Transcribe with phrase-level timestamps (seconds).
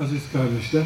[0.00, 0.84] Aziz kardeşler,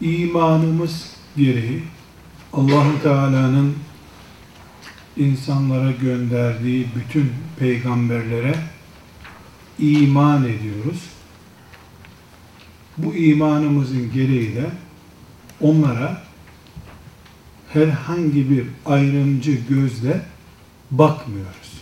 [0.00, 1.82] imanımız gereği
[2.52, 3.76] Allahu Teala'nın
[5.16, 8.54] insanlara gönderdiği bütün peygamberlere
[9.78, 11.02] iman ediyoruz.
[12.98, 14.70] Bu imanımızın gereği de
[15.60, 16.22] onlara
[17.72, 20.22] herhangi bir ayrımcı gözle
[20.90, 21.80] bakmıyoruz.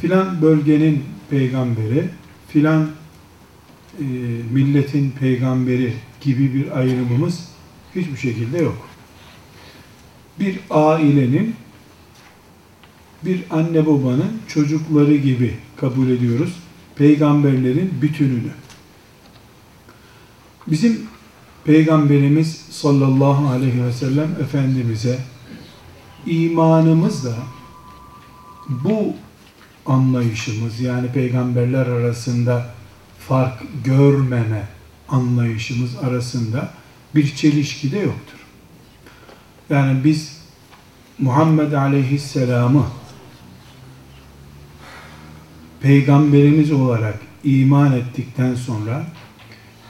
[0.00, 2.08] Filan bölgenin peygamberi,
[2.48, 2.90] filan
[3.98, 4.04] e,
[4.52, 7.48] milletin peygamberi gibi bir ayrımımız
[7.94, 8.88] hiçbir şekilde yok.
[10.40, 11.54] Bir ailenin
[13.24, 16.56] bir anne babanın çocukları gibi kabul ediyoruz
[16.96, 18.52] peygamberlerin bütününü.
[20.66, 21.00] Bizim
[21.64, 25.18] peygamberimiz sallallahu aleyhi ve sellem efendimize
[26.26, 27.34] imanımız da
[28.68, 29.14] bu
[29.86, 32.66] anlayışımız yani peygamberler arasında
[33.28, 34.68] fark görmeme
[35.08, 36.70] anlayışımız arasında
[37.14, 38.38] bir çelişki de yoktur.
[39.70, 40.42] Yani biz
[41.18, 42.86] Muhammed Aleyhisselam'ı
[45.80, 49.06] peygamberimiz olarak iman ettikten sonra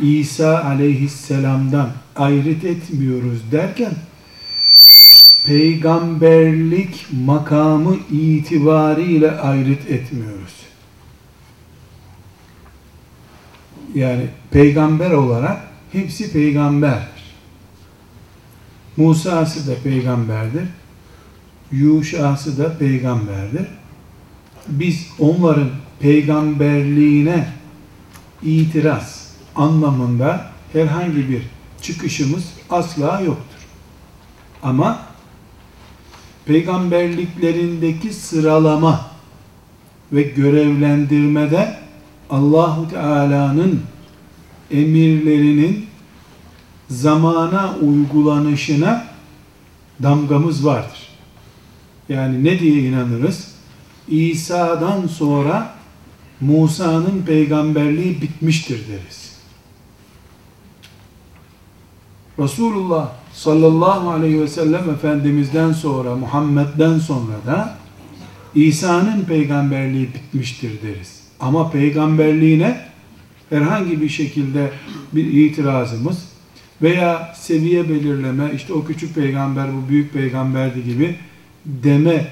[0.00, 3.92] İsa Aleyhisselam'dan ayrıt etmiyoruz derken
[5.52, 10.54] peygamberlik makamı itibariyle ayrıt etmiyoruz.
[13.94, 15.60] Yani peygamber olarak
[15.92, 17.22] hepsi peygamberdir.
[18.96, 20.68] Musa'sı da peygamberdir.
[21.72, 23.66] Yuşa'sı da peygamberdir.
[24.68, 27.48] Biz onların peygamberliğine
[28.42, 31.42] itiraz anlamında herhangi bir
[31.82, 33.60] çıkışımız asla yoktur.
[34.62, 35.11] Ama
[36.46, 39.10] peygamberliklerindeki sıralama
[40.12, 41.78] ve görevlendirmede
[42.30, 43.80] Allahu Teala'nın
[44.70, 45.86] emirlerinin
[46.90, 49.06] zamana uygulanışına
[50.02, 51.08] damgamız vardır.
[52.08, 53.54] Yani ne diye inanırız?
[54.08, 55.74] İsa'dan sonra
[56.40, 59.32] Musa'nın peygamberliği bitmiştir deriz.
[62.38, 67.76] Resulullah sallallahu aleyhi ve sellem Efendimiz'den sonra, Muhammed'den sonra da
[68.54, 71.22] İsa'nın peygamberliği bitmiştir deriz.
[71.40, 72.80] Ama peygamberliğine
[73.50, 74.70] herhangi bir şekilde
[75.12, 76.24] bir itirazımız
[76.82, 81.16] veya seviye belirleme, işte o küçük peygamber bu büyük peygamberdi gibi
[81.66, 82.26] deme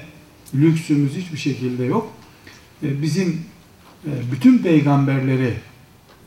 [0.55, 2.11] lüksümüz hiçbir şekilde yok.
[2.83, 3.41] E, bizim
[4.05, 5.53] e, bütün peygamberleri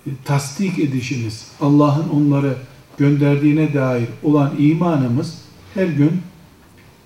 [0.06, 2.56] e, tasdik edişimiz, Allah'ın onları
[2.98, 5.38] gönderdiğine dair olan imanımız
[5.74, 6.12] her gün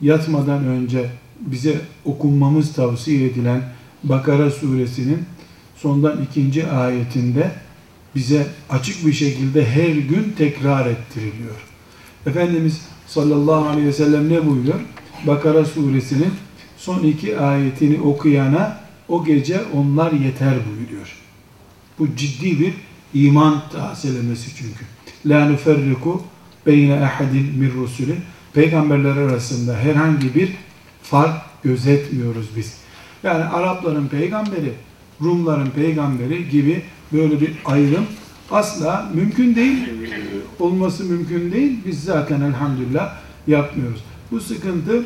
[0.00, 1.10] yatmadan önce
[1.41, 3.62] bize okunmamız tavsiye edilen
[4.04, 5.19] Bakara suresinin
[5.76, 7.53] sondan ikinci ayetinde
[8.15, 11.54] bize açık bir şekilde her gün tekrar ettiriliyor.
[12.26, 14.81] Efendimiz sallallahu aleyhi ve sellem ne buyuruyor?
[15.26, 16.32] Bakara suresinin
[16.76, 21.16] son iki ayetini okuyana o gece onlar yeter buyuruyor.
[21.99, 22.75] Bu ciddi bir
[23.15, 24.84] iman tazelemesi çünkü.
[25.27, 26.23] La nuferriku
[26.67, 28.17] beyne ahadin min rusuli.
[28.53, 30.49] Peygamberler arasında herhangi bir
[31.03, 32.77] fark gözetmiyoruz biz.
[33.23, 34.73] Yani Arapların peygamberi,
[35.23, 38.05] Rumların peygamberi gibi böyle bir ayrım
[38.51, 39.89] asla mümkün değil.
[40.59, 41.79] Olması mümkün değil.
[41.87, 43.15] Biz zaten elhamdülillah
[43.47, 44.05] yapmıyoruz.
[44.31, 45.05] Bu sıkıntı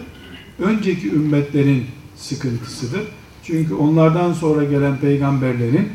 [0.58, 1.86] önceki ümmetlerin
[2.16, 3.02] sıkıntısıdır.
[3.44, 5.88] Çünkü onlardan sonra gelen peygamberlerin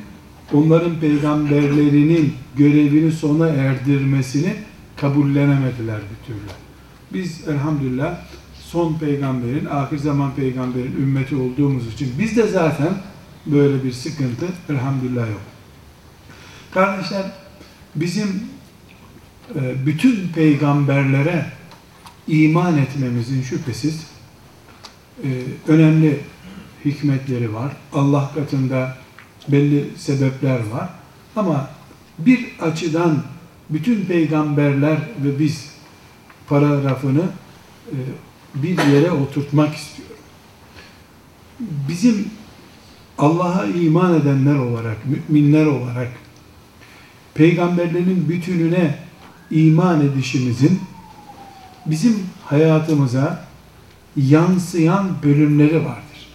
[0.54, 4.56] onların peygamberlerinin görevini sona erdirmesini
[4.98, 6.48] kabullenemediler bir türlü.
[7.14, 8.18] Biz elhamdülillah
[8.60, 12.94] son peygamberin, ahir zaman peygamberin ümmeti olduğumuz için biz de zaten
[13.46, 15.42] böyle bir sıkıntı elhamdülillah yok.
[16.74, 17.24] Kardeşler
[17.96, 18.44] bizim
[19.56, 21.46] e, bütün peygamberlere
[22.28, 24.08] iman etmemizin şüphesiz
[25.24, 25.28] e,
[25.68, 26.20] önemli
[26.86, 27.72] hikmetleri var.
[27.94, 28.98] Allah katında
[29.48, 30.90] belli sebepler var.
[31.36, 31.70] Ama
[32.20, 33.24] bir açıdan
[33.70, 35.72] bütün peygamberler ve biz
[36.50, 37.24] paragrafını
[37.92, 37.98] e,
[38.56, 40.16] bir yere oturtmak istiyorum.
[41.60, 42.30] Bizim
[43.18, 46.12] Allah'a iman edenler olarak, müminler olarak
[47.34, 48.96] peygamberlerin bütününe
[49.52, 50.80] iman edişimizin
[51.86, 53.48] bizim hayatımıza
[54.16, 56.28] yansıyan bölümleri vardır.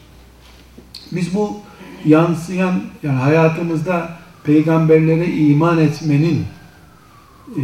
[1.12, 1.61] Biz bu
[2.06, 6.44] yansıyan yani hayatımızda peygamberlere iman etmenin
[7.56, 7.62] e,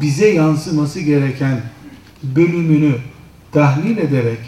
[0.00, 1.60] bize yansıması gereken
[2.22, 2.94] bölümünü
[3.52, 4.38] tahlil ederek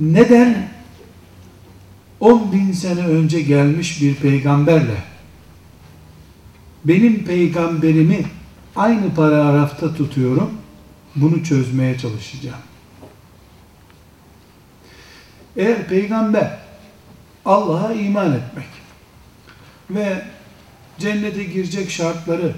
[0.00, 0.68] neden
[2.20, 4.96] 10 bin sene önce gelmiş bir peygamberle
[6.84, 8.24] benim peygamberimi
[8.76, 10.50] aynı paragrafta tutuyorum.
[11.16, 12.58] Bunu çözmeye çalışacağım.
[15.56, 16.58] Eğer peygamber
[17.48, 18.66] Allah'a iman etmek
[19.90, 20.22] ve
[20.98, 22.52] cennete girecek şartları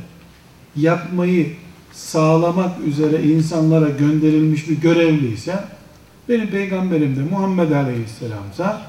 [0.76, 1.52] yapmayı
[1.92, 5.64] sağlamak üzere insanlara gönderilmiş bir görevli ise
[6.28, 8.82] benim peygamberim de Muhammed Aleyhisselam'sa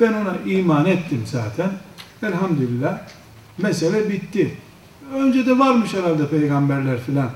[0.00, 1.70] ben ona iman ettim zaten.
[2.22, 2.98] Elhamdülillah
[3.58, 4.54] mesele bitti.
[5.14, 7.30] Önce de varmış herhalde peygamberler filan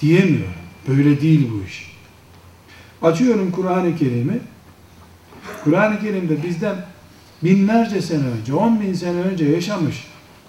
[0.00, 0.54] diyemiyorum.
[0.88, 1.96] Böyle değil bu iş.
[3.02, 4.38] Açıyorum Kur'an-ı Kerim'i.
[5.64, 6.76] Kur'an-ı Kerim'de bizden
[7.42, 10.06] binlerce sene önce, on bin sene önce yaşamış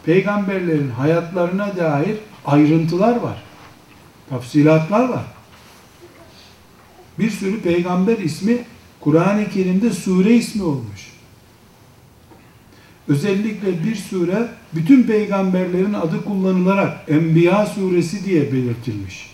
[0.07, 3.43] peygamberlerin hayatlarına dair ayrıntılar var.
[4.29, 5.25] Tafsilatlar var.
[7.19, 8.57] Bir sürü peygamber ismi
[8.99, 11.11] Kur'an-ı Kerim'de sure ismi olmuş.
[13.07, 19.31] Özellikle bir sure bütün peygamberlerin adı kullanılarak Enbiya suresi diye belirtilmiş.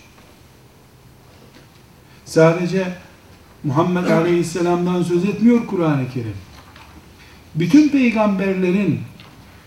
[2.25, 2.88] Sadece
[3.63, 6.35] Muhammed Aleyhisselam'dan söz etmiyor Kur'an-ı Kerim.
[7.55, 9.00] Bütün peygamberlerin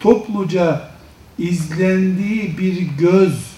[0.01, 0.91] topluca
[1.39, 3.57] izlendiği bir göz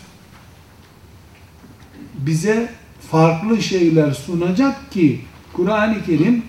[2.14, 2.70] bize
[3.10, 5.20] farklı şeyler sunacak ki
[5.52, 6.42] Kur'an-ı Kerim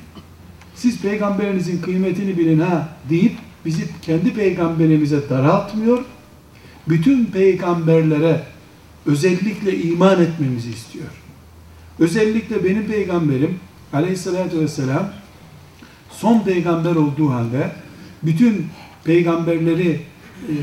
[0.75, 3.33] siz peygamberinizin kıymetini bilin ha deyip
[3.65, 6.05] bizi kendi peygamberimize daraltmıyor.
[6.89, 8.43] Bütün peygamberlere
[9.05, 11.07] özellikle iman etmemizi istiyor.
[11.99, 13.59] Özellikle benim peygamberim
[13.93, 15.11] aleyhissalatü vesselam
[16.21, 17.71] son peygamber olduğu halde
[18.23, 18.67] bütün
[19.03, 19.99] peygamberleri
[20.47, 20.53] e,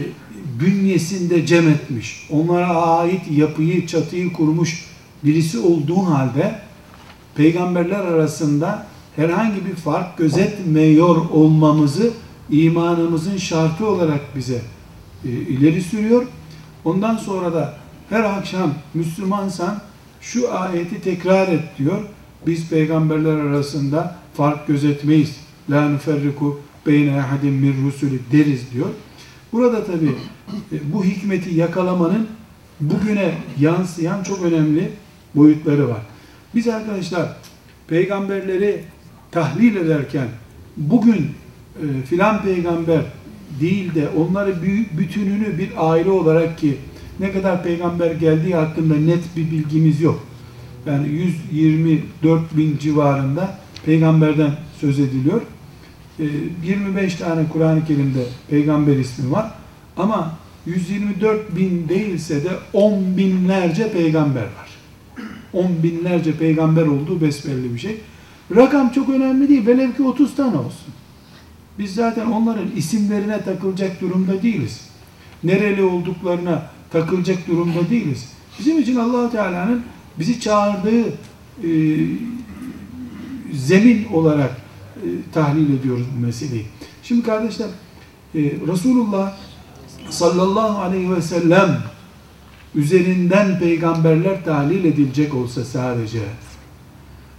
[0.60, 4.86] bünyesinde cem etmiş, onlara ait yapıyı, çatıyı kurmuş
[5.24, 6.60] birisi olduğu halde
[7.34, 8.86] peygamberler arasında
[9.16, 12.10] herhangi bir fark gözetmiyor olmamızı
[12.50, 14.60] imanımızın şartı olarak bize
[15.24, 16.26] e, ileri sürüyor.
[16.84, 17.74] Ondan sonra da
[18.10, 19.80] her akşam Müslümansan
[20.20, 22.02] şu ayeti tekrar et diyor.
[22.46, 25.45] Biz peygamberler arasında fark gözetmeyiz.
[25.70, 28.88] La nuferriku beyne ehadin min rusuli deriz diyor.
[29.52, 30.06] Burada tabi
[30.72, 32.26] e, bu hikmeti yakalamanın
[32.80, 34.90] bugüne yansıyan çok önemli
[35.34, 36.00] boyutları var.
[36.54, 37.36] Biz arkadaşlar
[37.88, 38.84] peygamberleri
[39.30, 40.28] tahlil ederken
[40.76, 41.30] bugün
[41.82, 43.02] e, filan peygamber
[43.60, 44.62] değil de onları
[44.98, 46.76] bütününü bir aile olarak ki
[47.20, 50.26] ne kadar peygamber geldiği hakkında net bir bilgimiz yok.
[50.86, 55.42] Yani 124 bin civarında peygamberden söz ediliyor.
[56.18, 59.52] 25 e, tane Kur'an-ı Kerim'de peygamber ismi var.
[59.96, 60.34] Ama
[60.66, 64.76] 124 bin değilse de 10 binlerce peygamber var.
[65.52, 68.00] 10 binlerce peygamber olduğu besbelli bir şey.
[68.56, 69.66] Rakam çok önemli değil.
[69.66, 70.94] Velev ki 30 tane olsun.
[71.78, 74.80] Biz zaten onların isimlerine takılacak durumda değiliz.
[75.44, 78.28] Nereli olduklarına takılacak durumda değiliz.
[78.58, 79.82] Bizim için allah Teala'nın
[80.18, 81.08] bizi çağırdığı
[81.62, 81.70] e,
[83.52, 84.65] zemin olarak
[84.96, 86.66] e, tahlil ediyoruz bu meseleyi.
[87.02, 87.68] Şimdi kardeşler
[88.34, 89.36] e, Resulullah
[90.10, 91.78] sallallahu aleyhi ve sellem
[92.74, 96.20] üzerinden peygamberler tahlil edilecek olsa sadece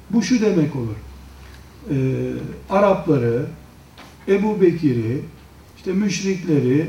[0.10, 0.96] bu şu demek olur.
[1.90, 1.96] E,
[2.70, 3.46] Arapları,
[4.28, 5.22] Ebu Bekir'i,
[5.78, 6.88] işte müşrikleri,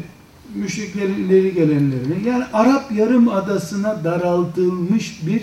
[0.55, 5.43] müşrikleri gelenlerini yani Arap yarım adasına daraltılmış bir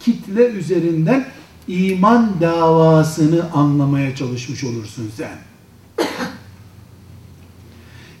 [0.00, 1.26] kitle üzerinden
[1.68, 5.38] iman davasını anlamaya çalışmış olursun sen.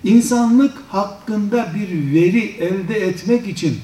[0.04, 3.78] İnsanlık hakkında bir veri elde etmek için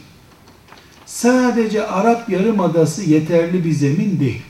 [1.06, 4.42] sadece Arap Yarımadası yeterli bir zemin değil.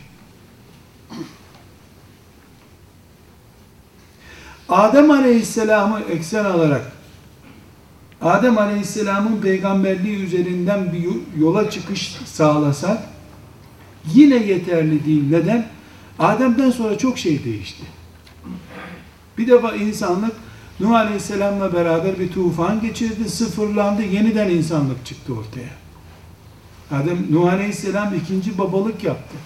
[4.69, 6.93] Adem Aleyhisselam'ı eksen alarak
[8.23, 13.12] Adem Aleyhisselam'ın peygamberliği üzerinden bir yola çıkış sağlasak
[14.15, 15.25] yine yeterli değil.
[15.31, 15.67] Neden?
[16.19, 17.83] Adem'den sonra çok şey değişti.
[19.39, 20.33] Bir defa insanlık
[20.81, 25.83] Nuh Aleyhisselam'la beraber bir tufan geçirdi, sıfırlandı, yeniden insanlık çıktı ortaya.
[26.91, 29.37] Adem, Nuh Aleyhisselam ikinci babalık yaptı.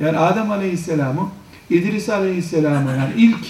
[0.00, 1.28] Yani Adem Aleyhisselam'ı,
[1.70, 3.46] İdris Aleyhisselam'ı yani ilk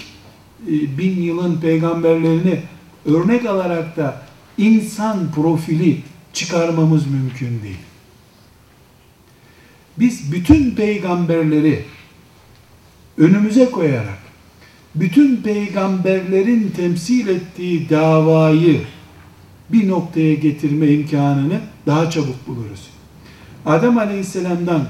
[0.67, 2.59] e, bin yılın peygamberlerini
[3.05, 4.21] örnek alarak da
[4.57, 6.01] insan profili
[6.33, 7.77] çıkarmamız mümkün değil.
[9.99, 11.85] Biz bütün peygamberleri
[13.17, 14.25] önümüze koyarak
[14.95, 18.81] bütün peygamberlerin temsil ettiği davayı
[19.69, 22.87] bir noktaya getirme imkanını daha çabuk buluruz.
[23.65, 24.81] Adem Aleyhisselam'dan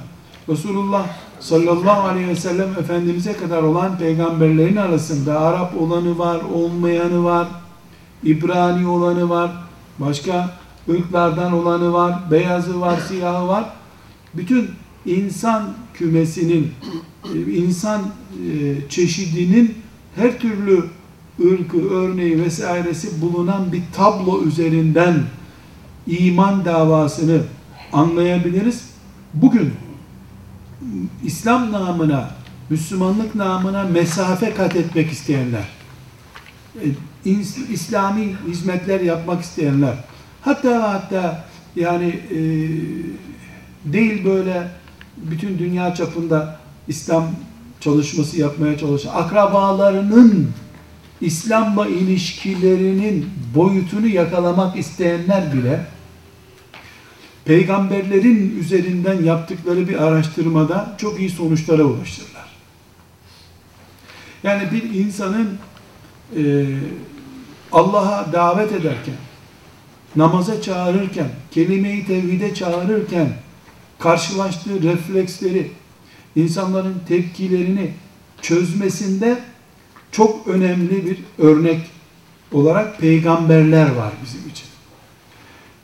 [0.50, 1.08] Resulullah
[1.40, 7.48] sallallahu aleyhi ve sellem Efendimiz'e kadar olan peygamberlerin arasında Arap olanı var, olmayanı var,
[8.24, 9.52] İbrani olanı var,
[10.00, 10.52] başka
[10.90, 13.66] ırklardan olanı var, beyazı var, siyahı var.
[14.34, 14.70] Bütün
[15.06, 16.72] insan kümesinin,
[17.54, 19.78] insan e, çeşidinin
[20.16, 20.86] her türlü
[21.46, 25.24] ırkı, örneği vesairesi bulunan bir tablo üzerinden
[26.08, 27.42] iman davasını
[27.94, 28.90] anlayabiliriz.
[29.34, 29.74] Bugün
[31.24, 32.30] İslam namına,
[32.70, 35.70] Müslümanlık namına mesafe kat etmek isteyenler,
[36.76, 36.86] e,
[37.70, 39.96] İslami hizmetler yapmak isteyenler,
[40.42, 41.46] hatta hatta
[41.76, 42.40] yani e,
[43.94, 44.68] değil böyle
[45.18, 47.32] bütün dünya çapında İslam
[47.80, 50.52] çalışması yapmaya çalışan akrabalarının
[51.22, 55.86] İslam'la ilişkilerinin boyutunu yakalamak isteyenler bile
[57.46, 62.46] peygamberlerin üzerinden yaptıkları bir araştırmada çok iyi sonuçlara ulaşırlar.
[64.44, 65.58] Yani bir insanın
[66.38, 66.66] e,
[67.72, 69.16] Allah'a davet ederken,
[70.16, 73.30] namaza çağırırken, kelime-i tevhide çağırırken
[74.00, 75.72] karşılaştığı refleksleri,
[76.36, 77.92] insanların tepkilerini
[78.42, 79.40] çözmesinde
[80.12, 81.82] çok önemli bir örnek
[82.52, 84.68] olarak peygamberler var bizim için.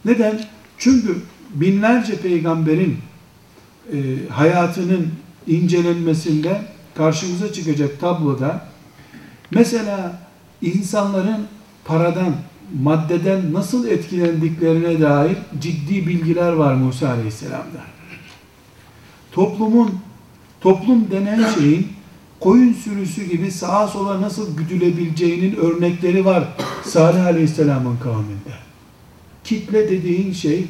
[0.06, 0.42] Neden?
[0.78, 1.18] Çünkü
[1.54, 2.98] binlerce peygamberin
[3.94, 3.98] e,
[4.30, 5.08] hayatının
[5.48, 6.62] incelenmesinde
[6.96, 8.68] karşımıza çıkacak tabloda
[9.52, 10.20] mesela
[10.62, 11.48] insanların
[11.86, 12.36] paradan,
[12.82, 18.01] maddeden nasıl etkilendiklerine dair ciddi bilgiler var Musa Aleyhisselam'da.
[19.32, 20.00] Toplumun,
[20.62, 21.88] toplum denen şeyin
[22.40, 26.44] koyun sürüsü gibi sağa sola nasıl güdülebileceğinin örnekleri var
[26.84, 28.54] Salih Aleyhisselam'ın kavminde.
[29.44, 30.66] Kitle dediğin şey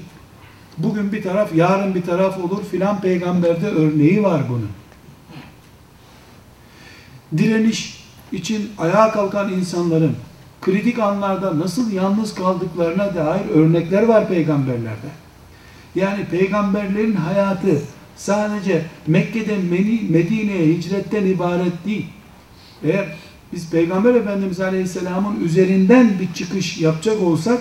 [0.77, 4.69] bugün bir taraf, yarın bir taraf olur filan peygamberde örneği var bunun.
[7.37, 10.15] Direniş için ayağa kalkan insanların
[10.61, 15.07] kritik anlarda nasıl yalnız kaldıklarına dair örnekler var peygamberlerde.
[15.95, 17.81] Yani peygamberlerin hayatı
[18.15, 19.61] sadece Mekke'den
[20.09, 22.05] Medine'ye hicretten ibaret değil.
[22.83, 23.15] Eğer
[23.53, 27.59] biz Peygamber Efendimiz Aleyhisselam'ın üzerinden bir çıkış yapacak olsak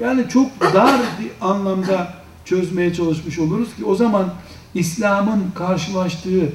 [0.00, 2.14] yani çok dar bir anlamda
[2.44, 4.34] çözmeye çalışmış oluruz ki o zaman
[4.74, 6.52] İslam'ın karşılaştığı,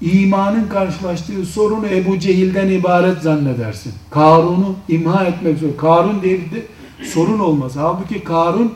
[0.00, 3.92] imanın karşılaştığı sorunu Ebu Cehil'den ibaret zannedersin.
[4.10, 5.76] Karun'u imha etmek zor.
[5.76, 6.62] Karun diye bir
[7.06, 7.72] sorun olmaz.
[7.76, 8.72] Halbuki Karun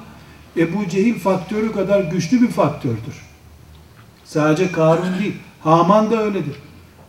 [0.57, 3.28] Ebu Cehil faktörü kadar güçlü bir faktördür.
[4.29, 5.35] Sadece Karun değil.
[5.61, 6.57] Haman da öyledir.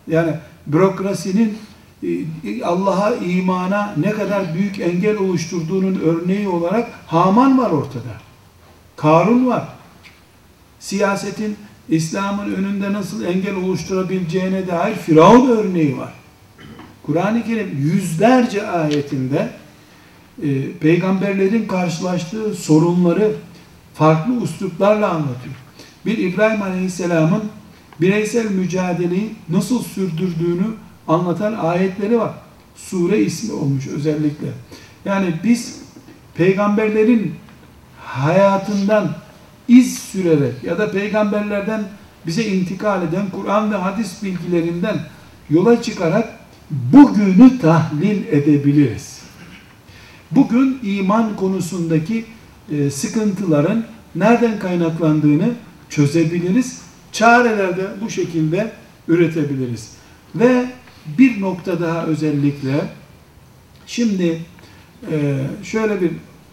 [0.06, 0.34] Yani
[0.66, 1.58] bürokrasinin
[2.02, 8.12] e, Allah'a imana ne kadar büyük engel oluşturduğunun örneği olarak Haman var ortada.
[8.96, 9.68] Karun var.
[10.78, 11.56] Siyasetin
[11.88, 16.12] İslam'ın önünde nasıl engel oluşturabileceğine dair Firavun örneği var.
[17.02, 19.50] Kur'an-ı Kerim yüzlerce ayetinde
[20.42, 23.32] e, peygamberlerin karşılaştığı sorunları
[23.94, 25.54] farklı üsluplarla anlatıyor.
[26.06, 27.42] Bir İbrahim Aleyhisselam'ın
[28.00, 30.66] bireysel mücadeleyi nasıl sürdürdüğünü
[31.08, 32.32] anlatan ayetleri var.
[32.76, 34.48] Sure ismi olmuş özellikle.
[35.04, 35.80] Yani biz
[36.34, 37.34] peygamberlerin
[38.04, 39.16] hayatından
[39.68, 41.84] iz sürerek ya da peygamberlerden
[42.26, 44.96] bize intikal eden Kur'an ve hadis bilgilerinden
[45.50, 46.28] yola çıkarak
[46.70, 49.20] bugünü tahlil edebiliriz.
[50.30, 52.24] Bugün iman konusundaki
[52.72, 55.48] e, sıkıntıların nereden kaynaklandığını
[55.90, 56.82] çözebiliriz.
[57.12, 58.72] Çareler de bu şekilde
[59.08, 59.92] üretebiliriz.
[60.34, 60.66] Ve
[61.18, 62.74] bir nokta daha özellikle
[63.86, 64.40] şimdi
[65.10, 66.10] e, şöyle bir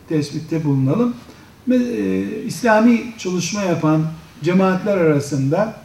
[0.09, 1.15] tespitte bulunalım.
[1.71, 1.77] E,
[2.45, 4.03] İslami çalışma yapan
[4.43, 5.81] cemaatler arasında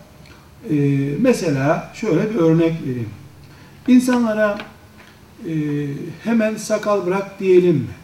[0.70, 0.76] e,
[1.18, 3.10] mesela şöyle bir örnek vereyim.
[3.88, 4.58] İnsanlara
[6.24, 7.94] hemen sakal bırak diyelim mi?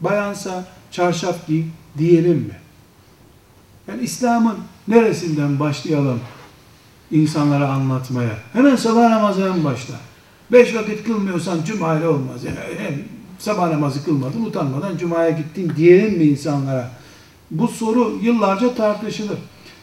[0.00, 1.64] Bayansa çarşaf giy
[1.98, 2.59] diyelim mi?
[3.90, 6.20] Yani İslam'ın neresinden başlayalım
[7.10, 8.36] insanlara anlatmaya?
[8.52, 9.94] Hemen sabah namazından başla.
[10.52, 12.44] Beş vakit kılmıyorsan cuma ile olmaz.
[12.44, 12.94] Yani hem
[13.38, 16.90] sabah namazı kılmadın utanmadan cumaya gittin diyelim mi insanlara?
[17.50, 19.38] Bu soru yıllarca tartışılır.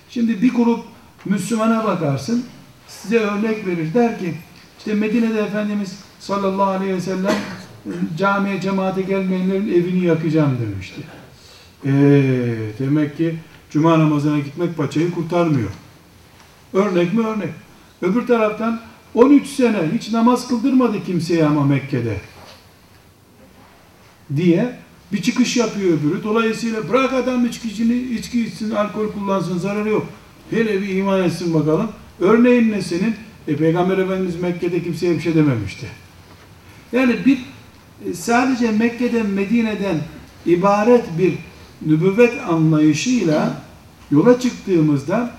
[0.09, 0.79] Şimdi bir grup
[1.25, 2.45] Müslümana bakarsın
[2.87, 4.33] size örnek verir der ki
[4.77, 7.35] işte Medine'de Efendimiz sallallahu aleyhi ve sellem
[8.17, 11.01] camiye cemaate gelmeyenlerin evini yakacağım demişti.
[11.85, 11.91] Eee
[12.79, 13.35] demek ki
[13.77, 15.69] Cuma namazına gitmek paçayı kurtarmıyor.
[16.73, 17.49] Örnek mi örnek.
[18.01, 18.81] Öbür taraftan
[19.15, 22.17] 13 sene hiç namaz kıldırmadı kimseye ama Mekke'de.
[24.35, 24.79] Diye
[25.13, 26.23] bir çıkış yapıyor öbürü.
[26.23, 30.05] Dolayısıyla bırak adam içkisini, içki içsin, alkol kullansın, zararı yok.
[30.49, 31.89] Hele bir iman etsin bakalım.
[32.19, 33.15] Örneğin ne senin?
[33.47, 35.87] E, Peygamber Efendimiz Mekke'de kimseye bir şey dememişti.
[36.91, 37.37] Yani bir
[38.09, 39.97] e, sadece Mekke'den Medine'den
[40.45, 41.33] ibaret bir
[41.85, 43.66] nübüvvet anlayışıyla
[44.11, 45.31] yola çıktığımızda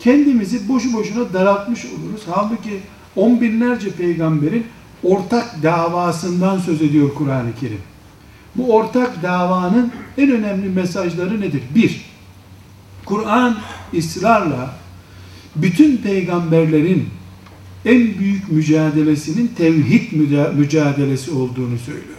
[0.00, 2.22] kendimizi boşu boşuna daraltmış oluruz.
[2.30, 2.80] Halbuki
[3.16, 4.66] on binlerce peygamberin
[5.02, 7.80] ortak davasından söz ediyor Kur'an-ı Kerim.
[8.56, 11.62] Bu ortak davanın en önemli mesajları nedir?
[11.74, 12.04] Bir,
[13.04, 13.56] Kur'an
[13.98, 14.74] ısrarla
[15.56, 17.08] bütün peygamberlerin
[17.84, 20.12] en büyük mücadelesinin tevhid
[20.56, 22.18] mücadelesi olduğunu söylüyor.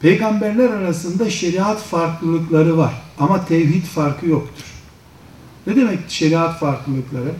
[0.00, 4.64] Peygamberler arasında şeriat farklılıkları var ama tevhid farkı yoktur.
[5.66, 7.30] Ne demek şeriat farklılıkları?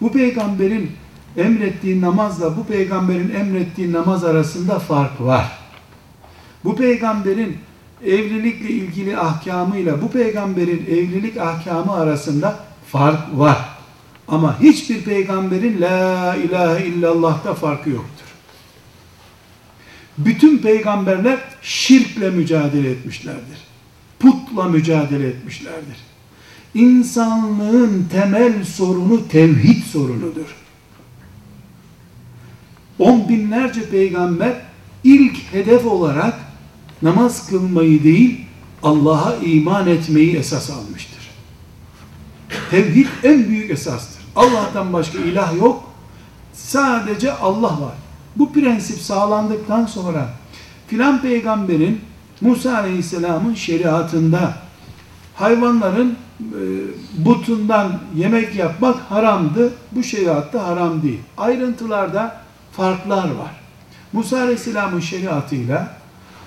[0.00, 0.90] Bu peygamberin
[1.36, 5.58] emrettiği namazla bu peygamberin emrettiği namaz arasında fark var.
[6.64, 7.56] Bu peygamberin
[8.04, 13.68] evlilikle ilgili ahkamıyla bu peygamberin evlilik ahkamı arasında fark var.
[14.28, 18.26] Ama hiçbir peygamberin la ilahe illallah'ta farkı yoktur.
[20.18, 23.67] Bütün peygamberler şirkle mücadele etmişlerdir.
[24.18, 25.96] Putla mücadele etmişlerdir.
[26.74, 30.56] İnsanlığın temel sorunu tevhid sorunudur.
[32.98, 34.60] On binlerce peygamber
[35.04, 36.34] ilk hedef olarak
[37.02, 38.40] namaz kılmayı değil,
[38.82, 41.30] Allah'a iman etmeyi esas almıştır.
[42.70, 44.22] Tevhid en büyük esastır.
[44.36, 45.84] Allah'tan başka ilah yok.
[46.52, 47.94] Sadece Allah var.
[48.36, 50.34] Bu prensip sağlandıktan sonra
[50.86, 52.00] filan peygamberin
[52.40, 54.54] Musa Aleyhisselam'ın şeriatında
[55.34, 56.60] hayvanların e,
[57.24, 59.72] butundan yemek yapmak haramdı.
[59.92, 61.20] Bu şeriatta haram değil.
[61.36, 62.40] Ayrıntılarda
[62.72, 63.60] farklar var.
[64.12, 65.96] Musa Aleyhisselam'ın şeriatıyla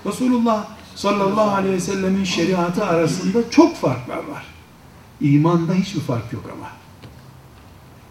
[0.06, 4.46] Resulullah sallallahu aleyhi ve sellemin şeriatı arasında çok farklar var.
[5.20, 6.68] İmanda hiçbir fark yok ama.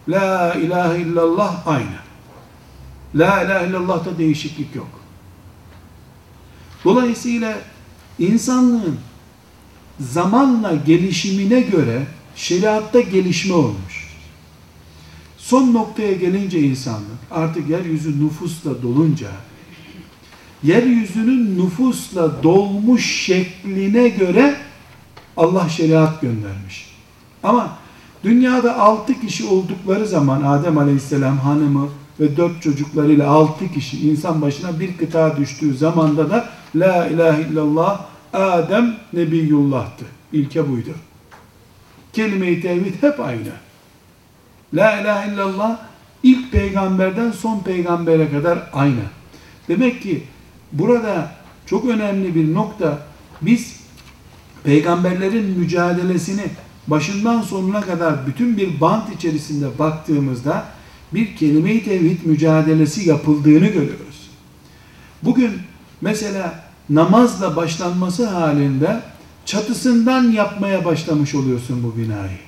[0.07, 2.00] La ilahe illallah aynı.
[3.15, 4.88] La ilahe illallah'ta değişiklik yok.
[6.85, 7.57] Dolayısıyla
[8.22, 8.98] insanlığın
[10.00, 14.12] zamanla gelişimine göre şeriatta gelişme olmuş.
[15.38, 19.27] Son noktaya gelince insanlık artık yeryüzü nüfusla dolunca
[20.64, 24.55] yeryüzünün nüfusla dolmuş şekline göre
[25.38, 26.92] Allah şeriat göndermiş.
[27.44, 27.77] Ama
[28.24, 34.79] dünyada altı kişi oldukları zaman Adem Aleyhisselam hanımı ve dört çocuklarıyla altı kişi insan başına
[34.79, 40.05] bir kıta düştüğü zamanda da La ilahe illallah Adem Nebiyullah'tı.
[40.33, 40.96] İlke buydu.
[42.13, 43.51] Kelime-i tevhid hep aynı.
[44.74, 45.79] La ilahe illallah
[46.24, 49.01] ilk peygamberden son peygambere kadar aynı.
[49.67, 50.24] Demek ki
[50.72, 51.31] burada
[51.65, 53.00] çok önemli bir nokta
[53.41, 53.75] biz
[54.63, 56.46] peygamberlerin mücadelesini
[56.87, 60.65] başından sonuna kadar bütün bir bant içerisinde baktığımızda
[61.13, 64.29] bir kelime-i tevhid mücadelesi yapıldığını görüyoruz.
[65.24, 65.51] Bugün
[66.01, 66.60] mesela
[66.92, 69.01] namazla başlanması halinde
[69.46, 72.40] çatısından yapmaya başlamış oluyorsun bu binayı.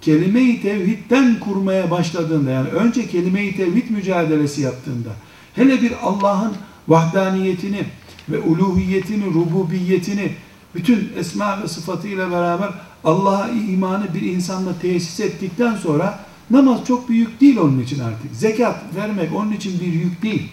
[0.00, 5.10] Kelime-i tevhidden kurmaya başladığında yani önce kelime-i tevhid mücadelesi yaptığında
[5.54, 6.52] hele bir Allah'ın
[6.88, 7.84] vahdaniyetini
[8.28, 10.32] ve uluhiyetini, rububiyetini
[10.74, 12.70] bütün esma ve sıfatıyla beraber
[13.04, 16.18] Allah'a imanı bir insanla tesis ettikten sonra
[16.50, 18.34] namaz çok büyük değil onun için artık.
[18.34, 20.48] Zekat vermek onun için bir yük değil.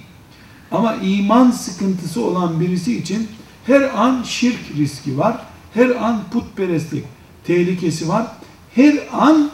[0.74, 3.28] Ama iman sıkıntısı olan birisi için
[3.66, 5.42] her an şirk riski var.
[5.74, 7.04] Her an putperestlik
[7.46, 8.28] tehlikesi var.
[8.76, 9.52] Her an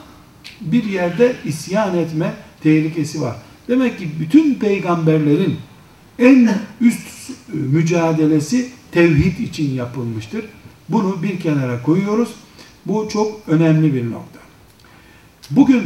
[0.62, 3.36] bir yerde isyan etme tehlikesi var.
[3.68, 5.58] Demek ki bütün peygamberlerin
[6.20, 6.52] en
[6.82, 10.46] üst mücadelesi tevhid için yapılmıştır.
[10.90, 12.30] Bunu bir kenara koyuyoruz.
[12.86, 14.40] Bu çok önemli bir nokta.
[15.52, 15.84] Bugün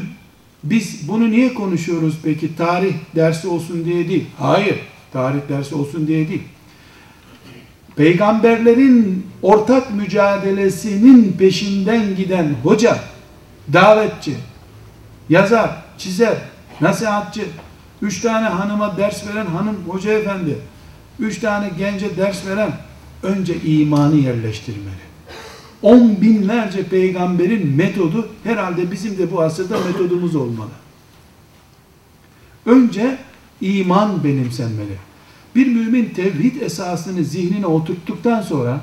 [0.64, 2.56] biz bunu niye konuşuyoruz peki?
[2.56, 4.26] Tarih dersi olsun diye değil.
[4.40, 4.80] Hayır,
[5.14, 6.44] tarih dersi olsun diye değil.
[7.96, 13.00] Peygamberlerin ortak mücadelesinin peşinden giden hoca,
[13.74, 14.36] davetçi,
[15.30, 16.38] yazar, çizer,
[16.82, 17.46] nasihatçı,
[18.02, 20.58] üç tane hanıma ders veren hanım hoca efendi,
[21.20, 22.72] üç tane gence ders veren
[23.24, 25.04] önce imanı yerleştirmeli.
[25.82, 30.70] On binlerce peygamberin metodu herhalde bizim de bu asırda metodumuz olmalı.
[32.66, 33.18] Önce
[33.64, 34.98] iman benimsenmeli.
[35.56, 38.82] Bir mümin tevhid esasını zihnine oturttuktan sonra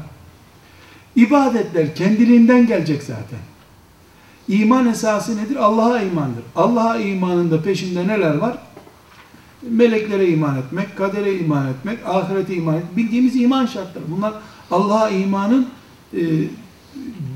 [1.17, 3.39] ibadetler kendiliğinden gelecek zaten.
[4.49, 5.57] İman esası nedir?
[5.57, 6.43] Allah'a imandır.
[6.57, 8.59] Allah'a imanın da peşinde neler var?
[9.63, 12.97] Meleklere iman etmek, kadere iman etmek, ahirete iman etmek.
[12.97, 14.05] Bildiğimiz iman şartları.
[14.17, 14.33] Bunlar
[14.71, 15.69] Allah'a imanın
[16.15, 16.21] e,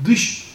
[0.05, 0.51] dış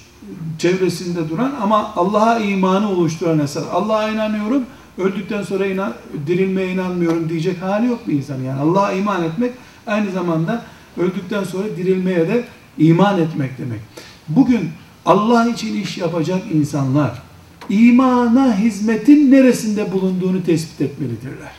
[0.59, 3.63] çevresinde duran ama Allah'a imanı oluşturan eser.
[3.73, 4.65] Allah'a inanıyorum,
[5.01, 5.95] öldükten sonra inan,
[6.27, 8.41] dirilmeye inanmıyorum diyecek hali yok bir insan.
[8.41, 9.53] Yani Allah'a iman etmek
[9.87, 10.63] aynı zamanda
[10.97, 12.45] öldükten sonra dirilmeye de
[12.79, 13.81] iman etmek demek.
[14.29, 14.71] Bugün
[15.07, 17.23] Allah için iş yapacak insanlar
[17.69, 21.53] imana hizmetin neresinde bulunduğunu tespit etmelidirler.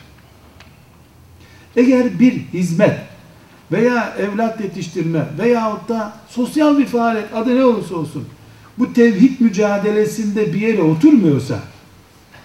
[1.76, 2.98] Eğer bir hizmet
[3.72, 8.24] veya evlat yetiştirme veyahut da sosyal bir faaliyet adı ne olursa olsun
[8.78, 11.58] bu tevhid mücadelesinde bir yere oturmuyorsa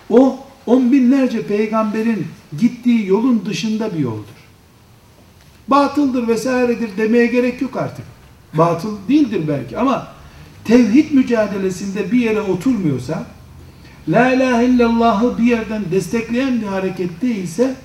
[0.09, 2.27] o on binlerce peygamberin
[2.59, 4.37] gittiği yolun dışında bir yoldur.
[5.67, 8.05] Batıldır vesairedir demeye gerek yok artık.
[8.53, 10.07] Batıl değildir belki ama
[10.63, 13.25] tevhid mücadelesinde bir yere oturmuyorsa
[14.07, 17.75] La ilahe illallah'ı bir yerden destekleyen bir hareket değilse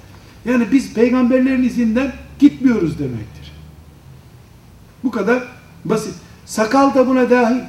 [0.44, 3.52] yani biz peygamberlerin izinden gitmiyoruz demektir.
[5.04, 5.42] Bu kadar
[5.84, 6.14] basit.
[6.46, 7.60] Sakal da buna dahil.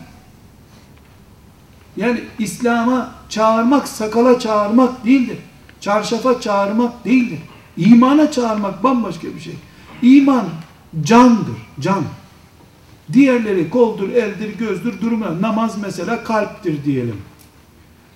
[1.98, 5.38] Yani İslam'a çağırmak, sakala çağırmak değildir.
[5.82, 7.40] Çarşafa çağırmak değildir.
[7.78, 9.54] İmana çağırmak bambaşka bir şey.
[10.02, 10.46] İman
[11.04, 12.04] candır, can.
[13.14, 15.42] Diğerleri koldur, eldir, gözdür, durma.
[15.42, 17.18] Namaz mesela kalptir diyelim.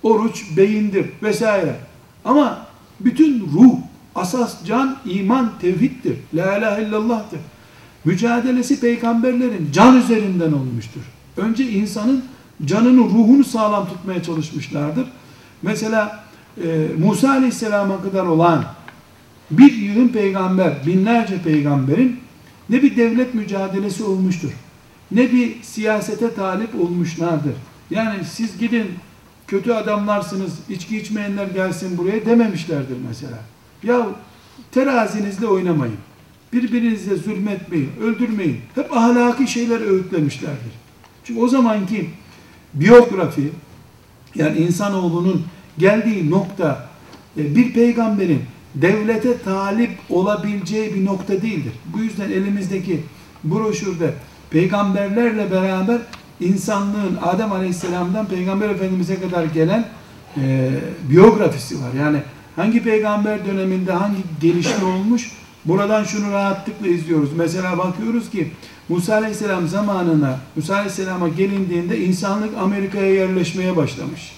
[0.02, 1.76] Oruç beyindir vesaire.
[2.24, 2.66] Ama
[3.00, 3.74] bütün ruh,
[4.14, 6.16] asas can, iman, tevhiddir.
[6.34, 7.40] La ilahe illallah'tır.
[8.04, 11.00] Mücadelesi peygamberlerin can üzerinden olmuştur.
[11.36, 12.24] Önce insanın
[12.64, 15.06] canını, ruhunu sağlam tutmaya çalışmışlardır.
[15.62, 16.24] Mesela
[16.64, 18.64] e, Musa Aleyhisselam'a kadar olan
[19.50, 22.20] bir yığın peygamber, binlerce peygamberin
[22.70, 24.50] ne bir devlet mücadelesi olmuştur,
[25.10, 27.54] ne bir siyasete talip olmuşlardır.
[27.90, 28.86] Yani siz gidin
[29.46, 33.38] kötü adamlarsınız, içki içmeyenler gelsin buraya dememişlerdir mesela.
[33.82, 34.06] Ya
[34.72, 35.96] terazinizle oynamayın.
[36.52, 38.60] Birbirinize zulmetmeyin, öldürmeyin.
[38.74, 40.72] Hep ahlaki şeyler öğütlemişlerdir.
[41.24, 42.10] Çünkü o zamanki
[42.74, 43.50] biyografi,
[44.34, 45.44] yani insanoğlunun
[45.78, 46.88] geldiği nokta,
[47.38, 48.42] e, bir peygamberin
[48.74, 51.72] devlete talip olabileceği bir nokta değildir.
[51.94, 53.00] Bu yüzden elimizdeki
[53.44, 54.14] broşürde
[54.50, 55.98] peygamberlerle beraber
[56.40, 59.84] insanlığın Adem Aleyhisselam'dan Peygamber Efendimiz'e kadar gelen
[60.36, 60.70] e,
[61.10, 61.90] biyografisi var.
[61.98, 62.22] Yani
[62.56, 65.32] hangi peygamber döneminde hangi gelişme olmuş
[65.64, 67.30] buradan şunu rahatlıkla izliyoruz.
[67.36, 68.50] Mesela bakıyoruz ki
[68.88, 74.32] Musa Aleyhisselam zamanına Musa Aleyhisselam'a gelindiğinde insanlık Amerika'ya yerleşmeye başlamış.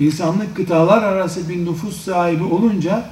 [0.00, 3.04] İnsanlık kıtalar arası bir nüfus sahibi olunca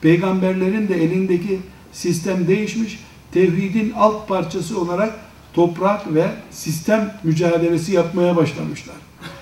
[0.00, 1.60] peygamberlerin de elindeki
[1.92, 3.00] sistem değişmiş.
[3.32, 5.14] Tevhidin alt parçası olarak
[5.54, 8.96] toprak ve sistem mücadelesi yapmaya başlamışlar.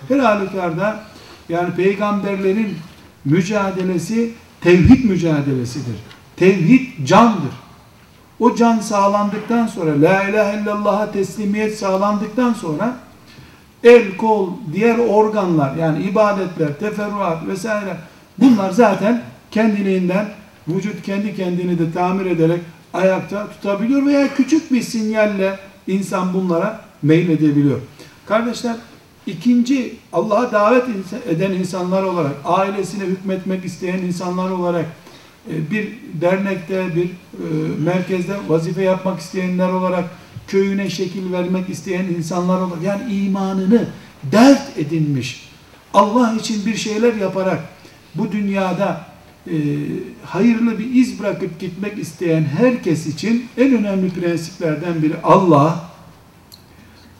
[0.08, 1.04] Her halükarda
[1.48, 2.76] yani peygamberlerin
[3.24, 5.96] mücadelesi tevhid mücadelesidir.
[6.36, 7.61] Tevhid candır.
[8.40, 12.96] O can sağlandıktan sonra la ilahe illallah'a teslimiyet sağlandıktan sonra
[13.84, 17.96] el, kol, diğer organlar yani ibadetler, teferruat vesaire
[18.38, 20.28] bunlar zaten kendiliğinden
[20.68, 22.60] vücut kendi kendini de tamir ederek
[22.94, 27.80] ayakta tutabiliyor veya küçük bir sinyalle insan bunlara meyledebiliyor.
[28.26, 28.76] Kardeşler
[29.26, 30.84] ikinci Allah'a davet
[31.28, 34.86] eden insanlar olarak ailesine hükmetmek isteyen insanlar olarak
[35.46, 35.88] bir
[36.20, 37.08] dernekte bir e,
[37.84, 40.04] merkezde vazife yapmak isteyenler olarak
[40.46, 43.86] köyüne şekil vermek isteyen insanlar olarak yani imanını
[44.32, 45.48] dert edinmiş
[45.94, 47.60] Allah için bir şeyler yaparak
[48.14, 49.06] bu dünyada
[49.46, 49.54] e,
[50.24, 55.90] hayırlı bir iz bırakıp gitmek isteyen herkes için en önemli prensiplerden biri Allah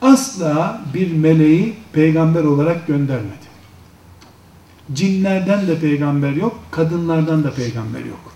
[0.02, 3.51] asla bir meleği peygamber olarak göndermedi.
[4.92, 8.32] Cinlerden de peygamber yok, kadınlardan da peygamber yok.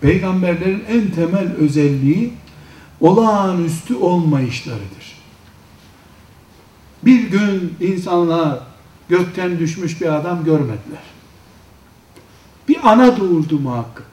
[0.00, 2.32] Peygamberlerin en temel özelliği
[3.00, 5.16] olağanüstü olmayışlarıdır.
[7.02, 8.58] Bir gün insanlar
[9.08, 11.02] gökten düşmüş bir adam görmediler.
[12.68, 14.06] Bir ana doğurdu muhakkak.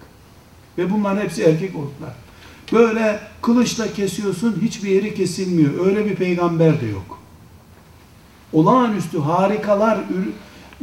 [0.78, 2.13] Ve bunların hepsi erkek oldular.
[2.72, 5.86] Böyle kılıçla kesiyorsun hiçbir yeri kesilmiyor.
[5.86, 7.19] Öyle bir peygamber de yok.
[8.54, 10.00] Olağanüstü harikalar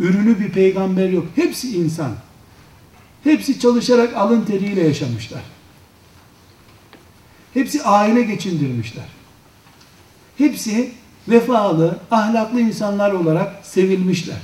[0.00, 1.26] ürünü bir peygamber yok.
[1.34, 2.12] Hepsi insan.
[3.24, 5.42] Hepsi çalışarak alın teriyle yaşamışlar.
[7.54, 9.04] Hepsi aile geçindirmişler.
[10.38, 10.90] Hepsi
[11.28, 14.36] vefalı, ahlaklı insanlar olarak sevilmişler.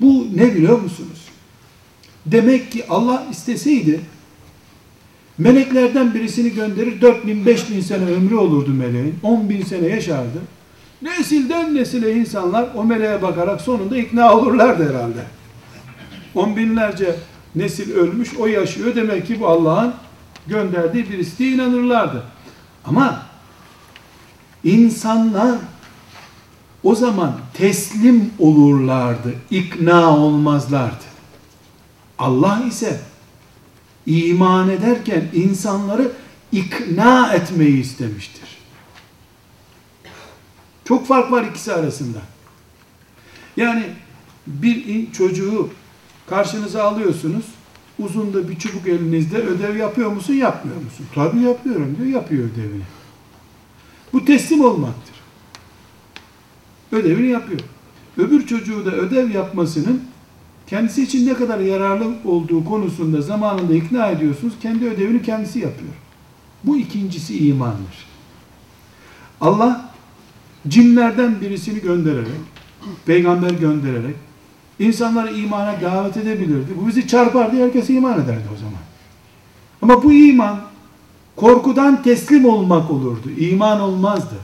[0.00, 1.24] Bu ne biliyor musunuz?
[2.26, 4.00] Demek ki Allah isteseydi
[5.38, 9.14] meleklerden birisini gönderir 4000 5000 sene ömrü olurdu meleğin.
[9.22, 10.38] 10 bin sene yaşardı.
[11.02, 15.24] Nesilden nesile insanlar o meleğe bakarak sonunda ikna olurlardı herhalde.
[16.34, 17.16] On binlerce
[17.54, 18.94] nesil ölmüş, o yaşıyor.
[18.94, 19.94] Demek ki bu Allah'ın
[20.46, 22.22] gönderdiği birisi diye inanırlardı.
[22.84, 23.22] Ama
[24.64, 25.58] insanlar
[26.82, 31.04] o zaman teslim olurlardı, ikna olmazlardı.
[32.18, 33.00] Allah ise
[34.06, 36.12] iman ederken insanları
[36.52, 38.48] ikna etmeyi istemiştir.
[40.88, 42.18] Çok fark var ikisi arasında.
[43.56, 43.84] Yani
[44.46, 45.68] bir çocuğu
[46.26, 47.44] karşınıza alıyorsunuz,
[47.98, 51.06] uzun da bir çubuk elinizde ödev yapıyor musun, yapmıyor musun?
[51.14, 52.82] Tabii yapıyorum diyor, yapıyor ödevini.
[54.12, 55.14] Bu teslim olmaktır.
[56.92, 57.60] Ödevini yapıyor.
[58.16, 60.02] Öbür çocuğu da ödev yapmasının
[60.66, 64.54] kendisi için ne kadar yararlı olduğu konusunda zamanında ikna ediyorsunuz.
[64.62, 65.92] Kendi ödevini kendisi yapıyor.
[66.64, 68.06] Bu ikincisi imandır.
[69.40, 69.85] Allah
[70.68, 72.40] cinlerden birisini göndererek,
[73.06, 74.14] peygamber göndererek
[74.78, 76.72] insanları imana davet edebilirdi.
[76.82, 78.80] Bu bizi çarpardı, herkes iman ederdi o zaman.
[79.82, 80.60] Ama bu iman
[81.36, 83.30] korkudan teslim olmak olurdu.
[83.38, 84.34] İman olmazdı.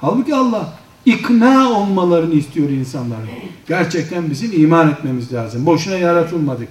[0.00, 0.72] Halbuki Allah
[1.06, 3.28] ikna olmalarını istiyor insanların.
[3.68, 5.66] Gerçekten bizim iman etmemiz lazım.
[5.66, 6.68] Boşuna yaratılmadık.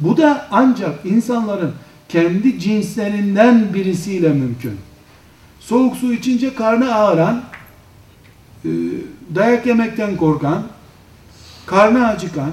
[0.00, 1.72] Bu da ancak insanların
[2.08, 4.76] kendi cinslerinden birisiyle mümkün.
[5.60, 7.42] Soğuk su içince karnı ağıran,
[9.34, 10.62] dayak yemekten korkan,
[11.66, 12.50] karnı acıkan,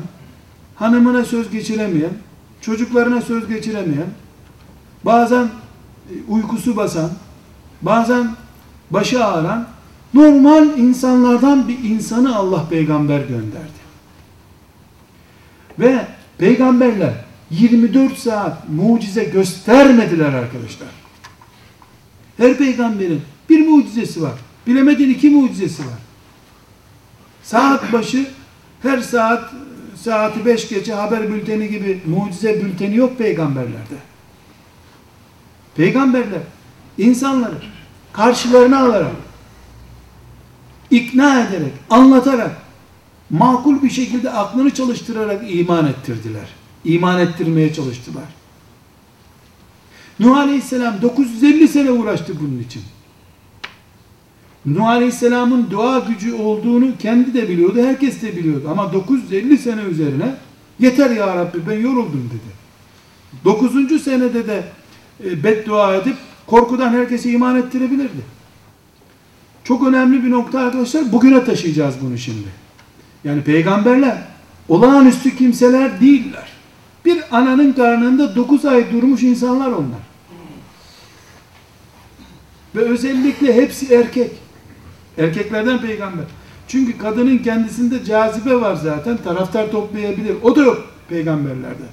[0.76, 2.13] hanımına söz geçiremeyen,
[2.62, 4.08] çocuklarına söz geçiremeyen,
[5.06, 7.10] bazen e, uykusu basan,
[7.82, 8.36] bazen
[8.91, 9.67] başı ağıran,
[10.13, 13.82] normal insanlardan bir insanı Allah peygamber gönderdi.
[15.80, 17.13] Ve peygamberler
[17.50, 20.89] 24 saat mucize göstermediler arkadaşlar.
[22.38, 24.34] Her peygamberin bir mucizesi var.
[24.67, 26.00] Bilemedin iki mucizesi var.
[27.43, 28.28] Saat başı
[28.82, 29.54] her saat
[29.95, 33.95] saati beş gece haber bülteni gibi mucize bülteni yok peygamberlerde.
[35.76, 36.41] Peygamberler
[36.97, 37.56] insanları
[38.13, 39.12] karşılarına alarak
[40.91, 42.58] ikna ederek, anlatarak
[43.30, 46.50] makul bir şekilde aklını çalıştırarak iman ettirdiler.
[46.86, 48.24] İman ettirmeye çalıştılar.
[50.19, 52.82] Nuh Aleyhisselam 950 sene uğraştı bunun için.
[54.65, 58.67] Nuh Aleyhisselam'ın dua gücü olduğunu kendi de biliyordu, herkes de biliyordu.
[58.71, 60.36] Ama 950 sene üzerine
[60.80, 62.62] yeter ya Rabbi ben yoruldum dedi.
[63.45, 64.04] 9.
[64.04, 64.63] senede de
[65.26, 66.15] e, beddua edip
[66.47, 68.21] korkudan herkesi iman ettirebilirdi.
[69.63, 71.12] Çok önemli bir nokta arkadaşlar.
[71.12, 72.47] Bugüne taşıyacağız bunu şimdi.
[73.24, 74.17] Yani peygamberler
[74.69, 76.50] olağanüstü kimseler değiller.
[77.06, 80.00] Bir ananın karnında 9 ay durmuş insanlar onlar.
[82.76, 84.32] Ve özellikle hepsi erkek.
[85.17, 86.26] Erkeklerden peygamber.
[86.67, 89.17] Çünkü kadının kendisinde cazibe var zaten.
[89.17, 90.36] Taraftar toplayabilir.
[90.43, 91.84] O da yok peygamberlerde.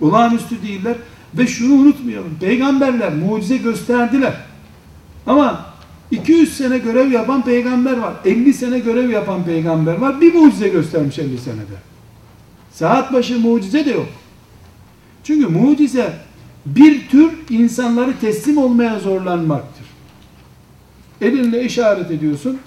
[0.00, 0.96] Olağanüstü değiller.
[1.34, 2.34] Ve şunu unutmayalım.
[2.40, 4.34] Peygamberler mucize gösterdiler.
[5.26, 5.66] Ama
[6.10, 8.14] 200 sene görev yapan peygamber var.
[8.24, 10.20] 50 sene görev yapan peygamber var.
[10.20, 11.76] Bir mucize göstermiş 50 senede.
[12.72, 14.08] Saat başı mucize de yok.
[15.24, 16.12] Çünkü mucize
[16.66, 19.81] bir tür insanları teslim olmaya zorlanmaktır.
[21.22, 22.58] Elinle işaret ediyorsun.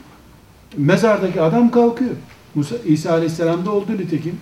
[0.78, 2.12] Mezardaki adam kalkıyor.
[2.56, 4.38] Musa, İsa Aleyhisselam'da oldu nitekim.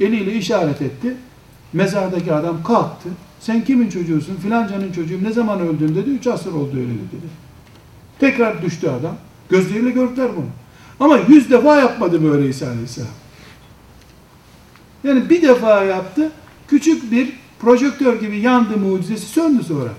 [0.00, 1.14] Eliyle işaret etti.
[1.72, 3.08] Mezardaki adam kalktı.
[3.40, 4.36] Sen kimin çocuğusun?
[4.36, 5.18] Filancanın çocuğum.
[5.22, 6.10] Ne zaman öldün dedi.
[6.10, 7.26] Üç asır oldu öyle dedi.
[8.18, 9.16] Tekrar düştü adam.
[9.48, 10.46] Gözleriyle gördüler bunu.
[11.00, 13.10] Ama yüz defa yapmadı böyle İsa Aleyhisselam.
[15.04, 16.30] Yani bir defa yaptı.
[16.68, 19.90] Küçük bir projektör gibi yandı mucizesi söndü sonra.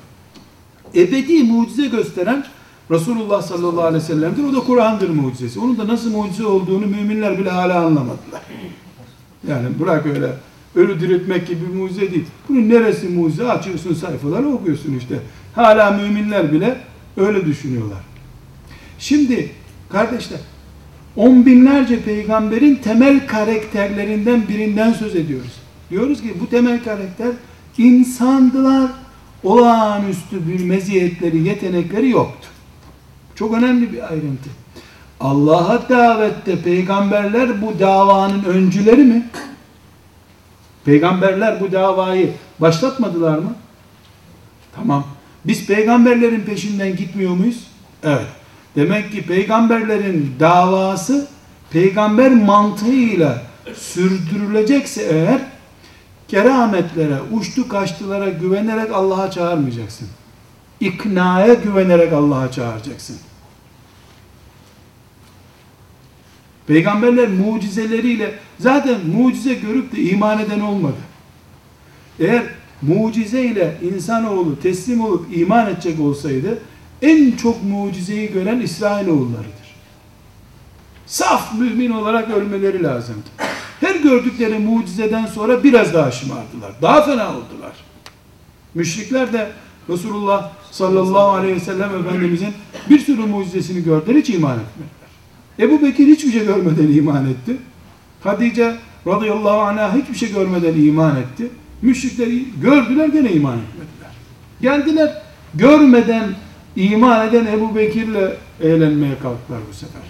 [0.96, 2.46] Ebedi mucize gösteren
[2.92, 4.44] Resulullah sallallahu aleyhi ve sellem'dir.
[4.44, 5.60] O da Kur'an'dır mucizesi.
[5.60, 8.42] Onun da nasıl mucize olduğunu müminler bile hala anlamadılar.
[9.48, 10.34] Yani bırak öyle
[10.76, 12.26] ölü diriltmek gibi bir mucize değil.
[12.50, 13.52] Bunun neresi mucize?
[13.52, 15.20] Açıyorsun sayfaları okuyorsun işte.
[15.56, 16.78] Hala müminler bile
[17.18, 18.00] öyle düşünüyorlar.
[19.00, 19.52] Şimdi
[19.90, 20.40] kardeşler
[21.16, 25.54] on binlerce peygamberin temel karakterlerinden birinden söz ediyoruz.
[25.90, 27.32] Diyoruz ki bu temel karakter
[27.78, 28.92] insandılar.
[29.44, 32.48] Olağanüstü bir meziyetleri, yetenekleri yoktu.
[33.36, 34.50] Çok önemli bir ayrıntı.
[35.20, 39.30] Allah'a davette peygamberler bu davanın öncüleri mi?
[40.86, 43.54] Peygamberler bu davayı başlatmadılar mı?
[44.76, 45.04] Tamam.
[45.46, 47.68] Biz peygamberlerin peşinden gitmiyor muyuz?
[48.04, 48.28] Evet.
[48.76, 51.28] Demek ki peygamberlerin davası
[51.72, 53.42] peygamber mantığıyla
[53.76, 55.42] sürdürülecekse eğer
[56.28, 60.08] kerametlere, uçtu kaçtılara güvenerek Allah'a çağırmayacaksın.
[60.84, 63.18] İknaya güvenerek Allah'a çağıracaksın.
[66.68, 70.98] Peygamberler mucizeleriyle zaten mucize görüp de iman eden olmadı.
[72.20, 72.44] Eğer
[72.82, 76.60] mucize ile insanoğlu teslim olup iman edecek olsaydı
[77.02, 79.74] en çok mucizeyi gören İsrailoğullarıdır.
[81.06, 83.30] Saf mümin olarak ölmeleri lazımdı.
[83.80, 86.74] Her gördükleri mucizeden sonra biraz daha şımardılar.
[86.82, 87.74] Daha fena oldular.
[88.74, 89.52] Müşrikler de
[89.90, 92.54] Resulullah sallallahu aleyhi ve sellem Efendimizin
[92.90, 95.04] bir sürü mucizesini gördüler hiç iman etmediler.
[95.60, 97.58] Ebu Bekir hiçbir şey görmeden iman etti.
[98.24, 98.76] Hatice
[99.08, 101.50] radıyallahu anh'a hiçbir şey görmeden iman etti.
[101.82, 102.28] Müşrikler
[102.62, 104.12] gördüler gene iman etmediler.
[104.62, 105.22] Geldiler
[105.54, 106.36] görmeden
[106.76, 110.02] iman eden Ebu Bekir'le eğlenmeye kalktılar bu sefer.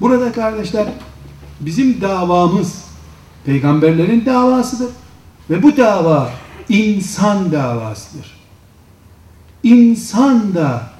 [0.00, 0.86] Burada kardeşler
[1.60, 2.84] bizim davamız
[3.44, 4.90] peygamberlerin davasıdır.
[5.50, 6.30] Ve bu dava
[6.72, 8.26] insan davasıdır.
[9.62, 10.90] İnsan da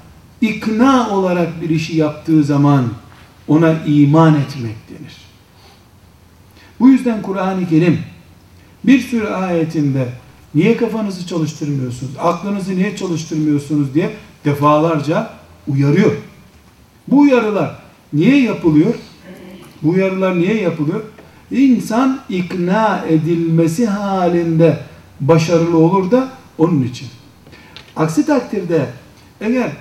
[0.41, 2.85] ikna olarak bir işi yaptığı zaman
[3.47, 5.17] ona iman etmek denir.
[6.79, 7.99] Bu yüzden Kur'an-ı Kerim
[8.83, 10.07] bir sürü ayetinde
[10.55, 15.29] niye kafanızı çalıştırmıyorsunuz, aklınızı niye çalıştırmıyorsunuz diye defalarca
[15.67, 16.11] uyarıyor.
[17.07, 17.79] Bu uyarılar
[18.13, 18.93] niye yapılıyor?
[19.83, 21.01] Bu uyarılar niye yapılıyor?
[21.51, 24.79] İnsan ikna edilmesi halinde
[25.27, 27.07] başarılı olur da onun için.
[27.95, 28.89] Aksi takdirde
[29.41, 29.71] eğer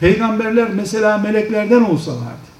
[0.00, 2.52] peygamberler mesela meleklerden olsalardı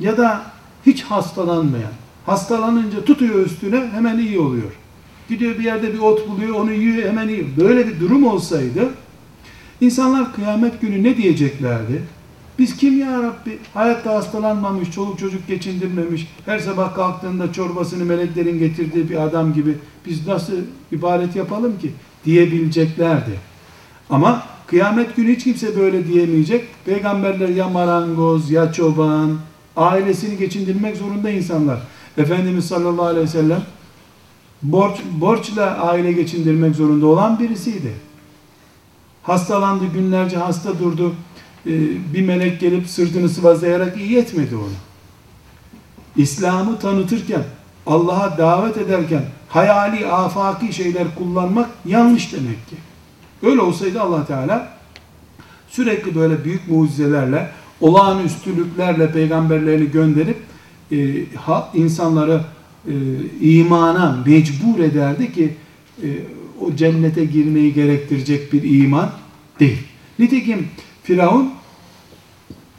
[0.00, 0.42] ya da
[0.86, 1.92] hiç hastalanmayan,
[2.26, 4.72] hastalanınca tutuyor üstüne hemen iyi oluyor.
[5.28, 7.56] Gidiyor bir yerde bir ot buluyor, onu yiyor hemen iyi.
[7.56, 8.88] Böyle bir durum olsaydı
[9.80, 12.02] insanlar kıyamet günü ne diyeceklerdi?
[12.60, 13.58] Biz kim ya Rabbi?
[13.74, 20.26] Hayatta hastalanmamış, çoluk çocuk geçindirmemiş, her sabah kalktığında çorbasını meleklerin getirdiği bir adam gibi biz
[20.26, 20.52] nasıl
[20.92, 21.92] ibadet yapalım ki?
[22.24, 23.30] Diyebileceklerdi.
[24.10, 26.64] Ama kıyamet günü hiç kimse böyle diyemeyecek.
[26.84, 29.38] Peygamberler ya marangoz ya çoban,
[29.76, 31.78] ailesini geçindirmek zorunda insanlar.
[32.18, 33.62] Efendimiz sallallahu aleyhi ve sellem
[34.62, 37.92] borç, borçla aile geçindirmek zorunda olan birisiydi.
[39.22, 41.14] Hastalandı, günlerce hasta durdu
[41.66, 41.70] ee,
[42.14, 44.72] bir melek gelip sırtını sıvazlayarak iyi etmedi onu.
[46.16, 47.42] İslam'ı tanıtırken,
[47.86, 52.76] Allah'a davet ederken hayali, afaki şeyler kullanmak yanlış demek ki.
[53.42, 54.78] Öyle olsaydı allah Teala
[55.68, 60.36] sürekli böyle büyük mucizelerle, olağanüstülüklerle peygamberlerini gönderip
[60.92, 62.40] e, ha, insanları
[62.86, 62.94] e,
[63.40, 65.54] imana mecbur ederdi ki
[66.02, 66.08] e,
[66.60, 69.10] o cennete girmeyi gerektirecek bir iman
[69.60, 69.78] değil.
[70.18, 70.68] Nitekim
[71.02, 71.52] Firavun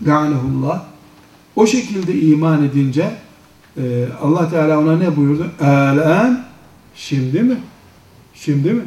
[0.06, 0.84] Lanehullah
[1.56, 3.12] o şekilde iman edince
[3.78, 5.52] e, Allah Teala ona ne buyurdu?
[5.62, 6.46] Elen
[6.96, 7.58] şimdi mi?
[8.34, 8.84] Şimdi mi?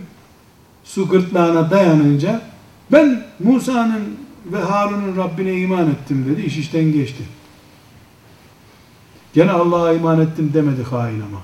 [0.84, 2.40] Su gırtlağına dayanınca
[2.92, 4.02] ben Musa'nın
[4.46, 6.42] ve Harun'un Rabbine iman ettim dedi.
[6.46, 7.22] İş işten geçti.
[9.34, 11.40] Gene Allah'a iman ettim demedi hain ama.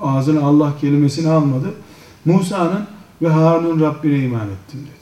[0.00, 1.74] Ağzına Allah kelimesini almadı.
[2.24, 2.86] Musa'nın
[3.22, 4.95] ve Harun'un Rabbine iman ettim dedi.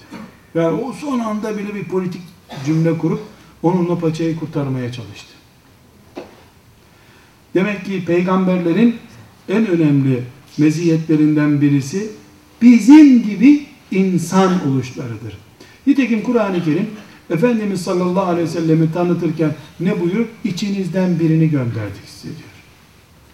[0.54, 2.22] Yani o son anda bile bir politik
[2.66, 3.20] cümle kurup
[3.62, 5.34] onunla paçayı kurtarmaya çalıştı.
[7.54, 8.96] Demek ki peygamberlerin
[9.48, 10.22] en önemli
[10.58, 12.10] meziyetlerinden birisi
[12.62, 15.38] bizim gibi insan oluşlarıdır.
[15.86, 16.86] Nitekim Kur'an-ı Kerim
[17.30, 20.26] Efendimiz sallallahu aleyhi ve sellemi tanıtırken ne buyur?
[20.44, 22.48] İçinizden birini gönderdik size diyor.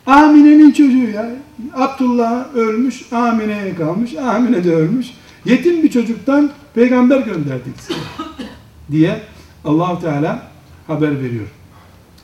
[0.06, 1.30] Amine'nin çocuğu ya.
[1.74, 5.06] Abdullah ölmüş, Amine'ye kalmış, Amine de ölmüş.
[5.44, 8.00] Yetim bir çocuktan peygamber gönderdik size
[8.90, 9.20] diye
[9.64, 10.50] allah Teala
[10.86, 11.46] haber veriyor.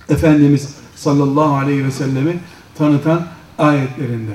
[0.09, 2.39] Efendimiz sallallahu aleyhi ve sellemi
[2.79, 3.27] tanıtan
[3.59, 4.33] ayetlerinde.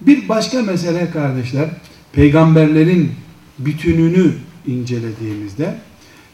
[0.00, 1.68] Bir başka mesele kardeşler,
[2.12, 3.12] peygamberlerin
[3.58, 4.34] bütününü
[4.66, 5.78] incelediğimizde,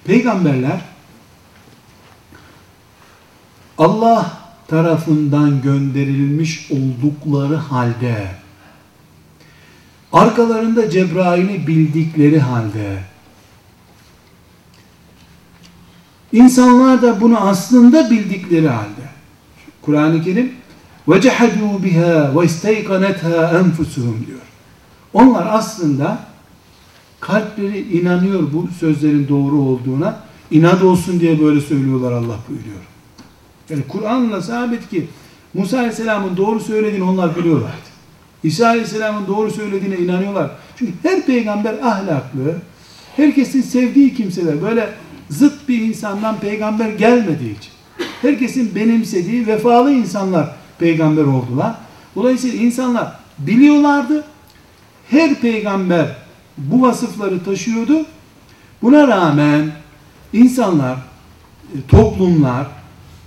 [0.04, 0.80] peygamberler
[3.78, 8.28] Allah tarafından gönderilmiş oldukları halde
[10.12, 13.15] arkalarında Cebrail'i bildikleri halde
[16.33, 19.05] insanlar da bunu aslında bildikleri halde
[19.81, 20.51] Kur'an-ı Kerim
[21.07, 24.39] وَجَحَدُوا بِهَا وَاِسْتَيْقَنَتْهَا اَنْفُسُهُمْ diyor.
[25.13, 26.19] Onlar aslında
[27.19, 30.19] kalpleri inanıyor bu sözlerin doğru olduğuna.
[30.51, 32.81] inat olsun diye böyle söylüyorlar Allah buyuruyor.
[33.69, 35.07] Yani Kur'an'la sabit ki
[35.53, 37.91] Musa Aleyhisselam'ın doğru söylediğini onlar biliyorlardı.
[38.43, 40.51] İsa Aleyhisselam'ın doğru söylediğine inanıyorlar.
[40.75, 42.55] Çünkü her peygamber ahlaklı,
[43.15, 44.89] herkesin sevdiği kimseler, böyle
[45.30, 47.72] zıt bir insandan peygamber gelmediği için,
[48.22, 51.74] herkesin benimsediği vefalı insanlar peygamber oldular.
[52.16, 54.24] Dolayısıyla insanlar biliyorlardı,
[55.10, 56.16] her peygamber
[56.58, 58.06] bu vasıfları taşıyordu.
[58.82, 59.70] Buna rağmen
[60.32, 60.96] insanlar,
[61.74, 62.66] e, toplumlar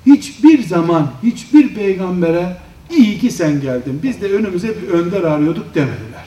[0.06, 2.58] hiçbir zaman hiçbir peygambere
[2.98, 4.00] İyi ki sen geldin.
[4.04, 6.26] Biz de önümüze bir önder arıyorduk demediler.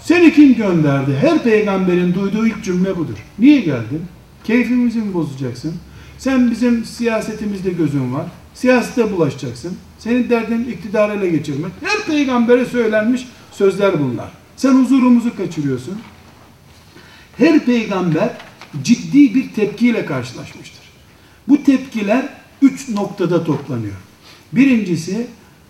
[0.00, 1.16] Seni kim gönderdi?
[1.20, 3.18] Her peygamberin duyduğu ilk cümle budur.
[3.38, 4.02] Niye geldin?
[4.44, 5.74] Keyfimizi mi bozacaksın?
[6.18, 8.26] Sen bizim siyasetimizde gözün var.
[8.54, 9.76] Siyasete bulaşacaksın.
[9.98, 11.72] Senin derdin iktidarı ele geçirmek.
[11.80, 14.32] Her peygambere söylenmiş sözler bunlar.
[14.56, 15.98] Sen huzurumuzu kaçırıyorsun.
[17.36, 18.30] Her peygamber
[18.82, 20.80] ciddi bir tepkiyle karşılaşmıştır.
[21.48, 22.28] Bu tepkiler
[22.62, 23.96] üç noktada toplanıyor.
[24.52, 25.26] Birincisi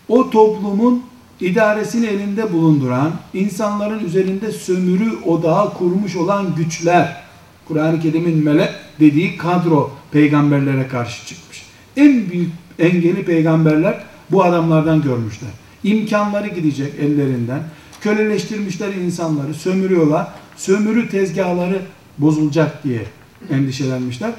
[0.08, 1.04] o toplumun
[1.40, 7.22] idaresini elinde bulunduran, insanların üzerinde sömürü odağı kurmuş olan güçler,
[7.70, 11.62] Kur'an-ı Kerim'in melek dediği kadro peygamberlere karşı çıkmış.
[11.96, 15.50] En büyük engeli peygamberler bu adamlardan görmüşler.
[15.84, 17.62] İmkanları gidecek ellerinden.
[18.00, 20.28] Köleleştirmişler insanları, sömürüyorlar.
[20.56, 21.82] Sömürü tezgahları
[22.18, 23.02] bozulacak diye
[23.50, 24.30] endişelenmişler.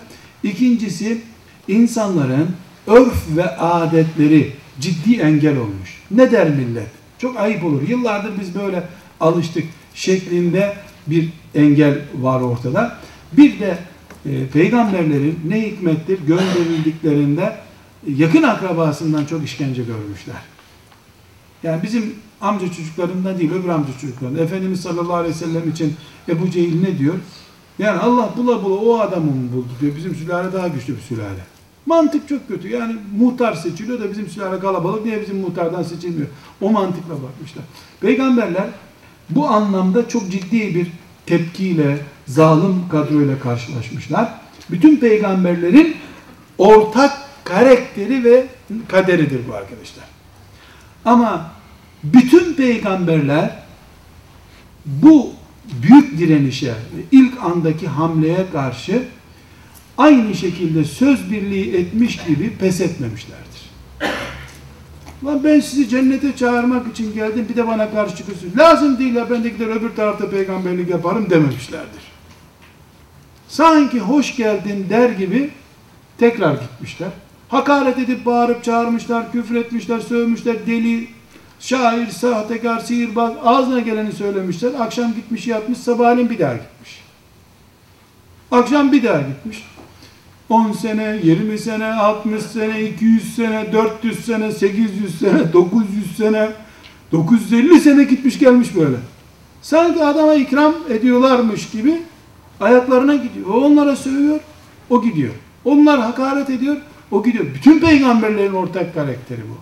[0.43, 1.21] İkincisi
[1.67, 2.47] insanların
[2.88, 6.01] örf ve adetleri ciddi engel olmuş.
[6.11, 6.88] Ne der millet?
[7.17, 7.82] Çok ayıp olur.
[7.89, 8.84] Yıllardır biz böyle
[9.19, 9.63] alıştık
[9.93, 10.73] şeklinde
[11.07, 12.97] bir engel var ortada.
[13.34, 13.77] Bir de
[14.25, 17.55] e, peygamberlerin ne hikmettir gönderildiklerinde
[18.07, 20.36] yakın akrabasından çok işkence görmüşler.
[21.63, 24.43] Yani bizim amca çocuklarından değil öbür amca çocuklarından.
[24.43, 25.95] Efendimiz sallallahu aleyhi ve sellem için
[26.29, 27.15] Ebu Cehil ne diyor?
[27.79, 29.95] Yani Allah bula bula o adamı mı buldu diyor.
[29.95, 31.45] Bizim sülale daha güçlü bir sülale.
[31.86, 32.69] Mantık çok kötü.
[32.69, 35.05] Yani muhtar seçiliyor da bizim sülale kalabalık.
[35.05, 36.27] Niye bizim muhtardan seçilmiyor?
[36.61, 37.63] O mantıkla bakmışlar.
[38.01, 38.67] Peygamberler
[39.29, 40.88] bu anlamda çok ciddi bir
[41.25, 41.97] tepkiyle,
[42.28, 44.34] zalim kadroyla karşılaşmışlar.
[44.69, 45.95] Bütün peygamberlerin
[46.57, 47.11] ortak
[47.43, 48.45] karakteri ve
[48.88, 50.05] kaderidir bu arkadaşlar.
[51.05, 51.51] Ama
[52.03, 53.63] bütün peygamberler
[54.86, 55.34] bu
[55.82, 56.74] büyük direnişe,
[57.11, 59.03] ilk andaki hamleye karşı
[59.97, 63.72] aynı şekilde söz birliği etmiş gibi pes etmemişlerdir.
[65.26, 68.57] Lan ben sizi cennete çağırmak için geldim bir de bana karşı çıkıyorsunuz.
[68.57, 72.11] Lazım değil ya ben de gider öbür tarafta peygamberlik yaparım dememişlerdir.
[73.52, 75.49] Sanki hoş geldin der gibi
[76.18, 77.10] tekrar gitmişler.
[77.49, 81.08] Hakaret edip bağırıp çağırmışlar, küfür etmişler, sövmüşler, deli,
[81.60, 84.72] şair, sahtekar, sihirbaz ağzına geleni söylemişler.
[84.80, 87.02] Akşam gitmiş yatmış, sabahleyin bir daha gitmiş.
[88.52, 89.64] Akşam bir daha gitmiş.
[90.49, 96.49] 10 sene, 20 sene, 60 sene, 200 sene, 400 sene, 800 sene, 900 sene,
[97.12, 98.97] 950 sene gitmiş gelmiş böyle.
[99.62, 102.02] Sanki adama ikram ediyorlarmış gibi
[102.62, 103.45] ayaklarına gidiyor.
[103.47, 104.39] O onlara sövüyor,
[104.89, 105.34] o gidiyor.
[105.66, 106.78] Onlar hakaret ediyor,
[107.12, 107.45] o gidiyor.
[107.55, 109.57] Bütün peygamberlerin ortak karakteri bu.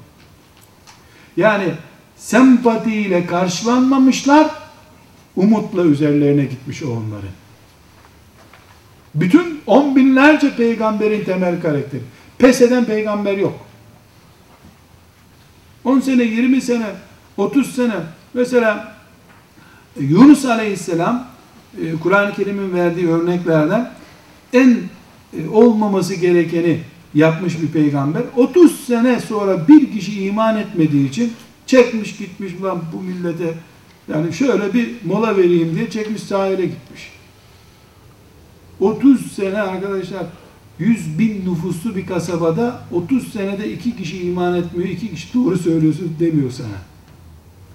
[1.38, 1.74] Yani
[2.18, 4.48] sempatiyle karşılanmamışlar,
[5.36, 7.30] umutla üzerlerine gitmiş o onların.
[9.16, 12.02] Bütün on binlerce peygamberin temel karakteri.
[12.38, 13.60] Pes eden peygamber yok.
[15.84, 16.86] 10 sene, 20 sene,
[17.38, 17.96] 30 sene
[18.34, 18.96] mesela
[20.00, 21.28] Yunus Aleyhisselam
[22.04, 23.92] Kur'an-ı Kerim'in verdiği örneklerden
[24.54, 24.78] en
[25.38, 26.80] e, olmaması gerekeni
[27.14, 28.24] yapmış bir peygamber.
[28.36, 31.34] 30 sene sonra bir kişi iman etmediği için
[31.66, 33.54] çekmiş gitmiş lan bu millete
[34.14, 37.12] yani şöyle bir mola vereyim diye çekmiş sahile gitmiş.
[38.80, 40.26] 30 sene arkadaşlar
[40.80, 46.16] 100 bin nüfuslu bir kasabada 30 senede iki kişi iman etmiyor, iki kişi doğru söylüyorsun
[46.20, 46.68] demiyor sana.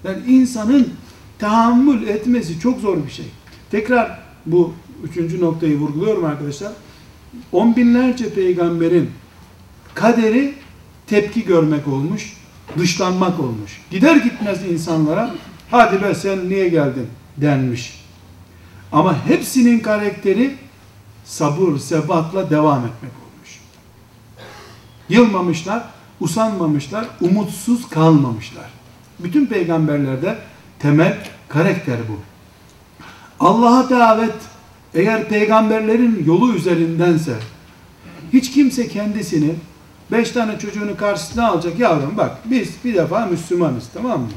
[0.03, 0.89] Yani insanın
[1.39, 3.25] tahammül etmesi çok zor bir şey.
[3.71, 6.71] Tekrar bu üçüncü noktayı vurguluyorum arkadaşlar.
[7.51, 9.11] On binlerce peygamberin
[9.93, 10.53] kaderi
[11.07, 12.37] tepki görmek olmuş,
[12.77, 13.81] dışlanmak olmuş.
[13.91, 15.35] Gider gitmez insanlara
[15.71, 17.07] hadi be sen niye geldin
[17.37, 18.05] denmiş.
[18.91, 20.55] Ama hepsinin karakteri
[21.25, 23.59] sabır, sebatla devam etmek olmuş.
[25.09, 25.83] Yılmamışlar,
[26.19, 28.69] usanmamışlar, umutsuz kalmamışlar.
[29.19, 30.37] Bütün peygamberlerde
[30.79, 31.17] temel
[31.49, 32.34] karakter bu.
[33.39, 34.35] Allah'a davet
[34.93, 37.33] eğer peygamberlerin yolu üzerindense
[38.33, 39.55] hiç kimse kendisini
[40.11, 44.29] beş tane çocuğunu karşısına alacak yavrum bak biz bir defa Müslümanız tamam mı?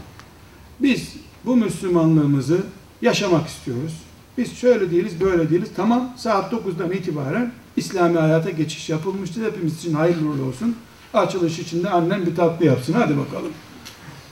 [0.81, 1.13] Biz
[1.47, 2.59] bu Müslümanlığımızı
[3.03, 3.93] yaşamak istiyoruz.
[4.39, 5.69] Biz şöyle değiliz, böyle değiliz.
[5.77, 9.47] Tamam, saat 9'dan itibaren İslami hayata geçiş yapılmıştır.
[9.47, 10.77] Hepimiz için hayırlı uğurlu olsun.
[11.15, 12.93] Açılış içinde annen bir tatlı yapsın.
[12.93, 13.53] Hadi bakalım.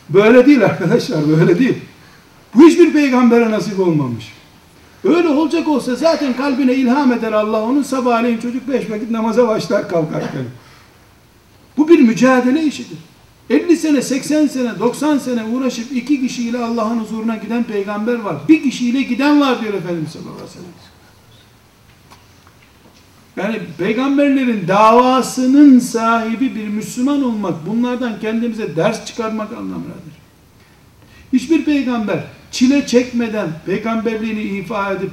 [0.08, 1.78] Böyle değil arkadaşlar, böyle değil.
[2.54, 4.32] Bu hiçbir peygambere nasip olmamış.
[5.06, 9.88] Öyle olacak olsa zaten kalbine ilham eder Allah onun sabahleyin çocuk beş vakit namaza başlar
[9.88, 10.44] kalkarken.
[11.76, 12.98] Bu bir mücadele işidir.
[13.50, 18.36] 50 sene, 80 sene, 90 sene uğraşıp iki kişiyle Allah'ın huzuruna giden peygamber var.
[18.48, 20.70] Bir kişiyle giden var diyor Efendimiz sallallahu aleyhi ve sellem.
[23.36, 30.16] Yani peygamberlerin davasının sahibi bir Müslüman olmak, bunlardan kendimize ders çıkarmak anlamındadır.
[31.32, 35.10] Hiçbir peygamber çile çekmeden peygamberliğini ifa edip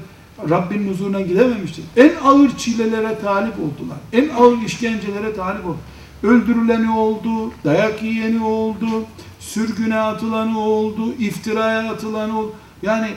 [0.50, 1.86] Rabbinin huzuruna gidememiştir.
[1.98, 3.98] En ağır çilelere talip oldular.
[4.14, 5.78] En ağır işkencelere talip oldu.
[6.24, 9.06] Öldürüleni oldu, dayak yiyeni oldu,
[9.40, 12.54] sürgüne atılanı oldu, iftiraya atılanı oldu.
[12.82, 13.08] Yani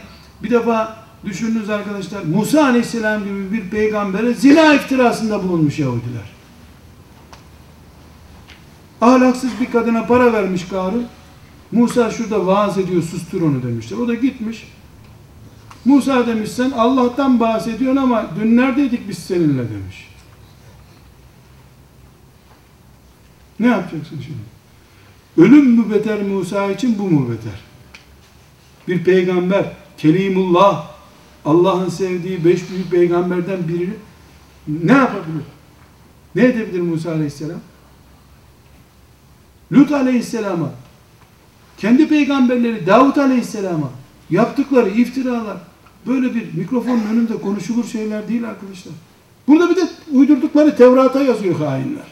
[0.42, 6.36] bir defa düşününüz arkadaşlar, Musa Aleyhisselam gibi bir peygambere zina iftirasında bulunmuş Yahudiler.
[9.00, 11.06] Ahlaksız bir kadına para vermiş Karun.
[11.72, 13.98] Musa şurada vaaz ediyor, sustur onu demişler.
[13.98, 14.68] O da gitmiş.
[15.84, 20.08] Musa demiş sen Allah'tan bahsediyorsun ama dün neredeydik biz seninle demiş.
[23.60, 24.38] Ne yapacaksın şimdi?
[25.36, 27.60] Ölüm mü beter Musa için bu mu beter?
[28.88, 30.90] Bir peygamber, Kelimullah,
[31.44, 33.90] Allah'ın sevdiği beş büyük peygamberden biri
[34.68, 35.42] ne yapabilir?
[36.34, 37.60] Ne edebilir Musa Aleyhisselam?
[39.72, 40.70] Lut Aleyhisselam'a,
[41.78, 43.90] kendi peygamberleri Davut Aleyhisselam'a
[44.30, 45.56] yaptıkları iftiralar
[46.06, 48.92] böyle bir mikrofonun önünde konuşulur şeyler değil arkadaşlar.
[49.48, 52.06] Burada bir de uydurdukları Tevrat'a yazıyor hainler.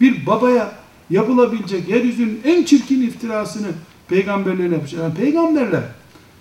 [0.00, 0.72] Bir babaya
[1.10, 3.68] yapılabilecek yeryüzünün en çirkin iftirasını
[4.08, 5.02] peygamberlerine yapmışlar.
[5.02, 5.82] Yani peygamberler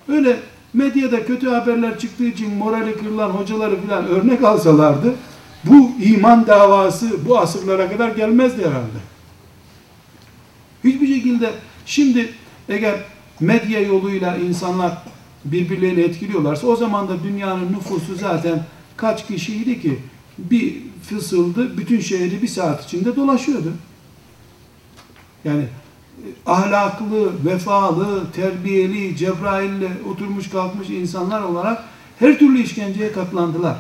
[0.08, 0.40] öyle
[0.74, 5.16] medyada kötü haberler çıktığı için morali kırılan hocaları filan örnek alsalardı
[5.64, 9.17] bu iman davası bu asırlara kadar gelmezdi herhalde.
[10.84, 11.52] Hiçbir şekilde
[11.86, 12.34] şimdi
[12.70, 12.96] eğer
[13.40, 14.98] medya yoluyla insanlar
[15.46, 18.64] birbirlerini etkiliyorlarsa o zaman da dünyanın nüfusu zaten
[18.98, 20.00] kaç kişiydi ki
[20.38, 20.76] bir
[21.10, 23.74] fısıldı bütün şehri bir saat içinde dolaşıyordu.
[25.44, 31.84] Yani e, ahlaklı, vefalı, terbiyeli, Cebrail'le oturmuş kalkmış insanlar olarak
[32.20, 33.78] her türlü işkenceye katlandılar.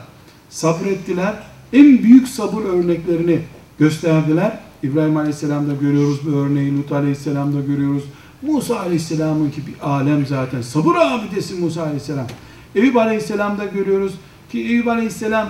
[0.49, 1.33] Sabrettiler.
[1.73, 3.39] En büyük sabır örneklerini
[3.79, 4.59] gösterdiler.
[4.83, 8.03] İbrahim Aleyhisselam'da görüyoruz bu örneği, Lut Aleyhisselam'da görüyoruz.
[8.41, 10.61] Musa Aleyhisselam'ın ki bir alem zaten.
[10.61, 12.27] Sabır abidesi Musa Aleyhisselam.
[12.75, 14.13] Eyüp Aleyhisselam'da görüyoruz
[14.51, 15.49] ki Eyüp Aleyhisselam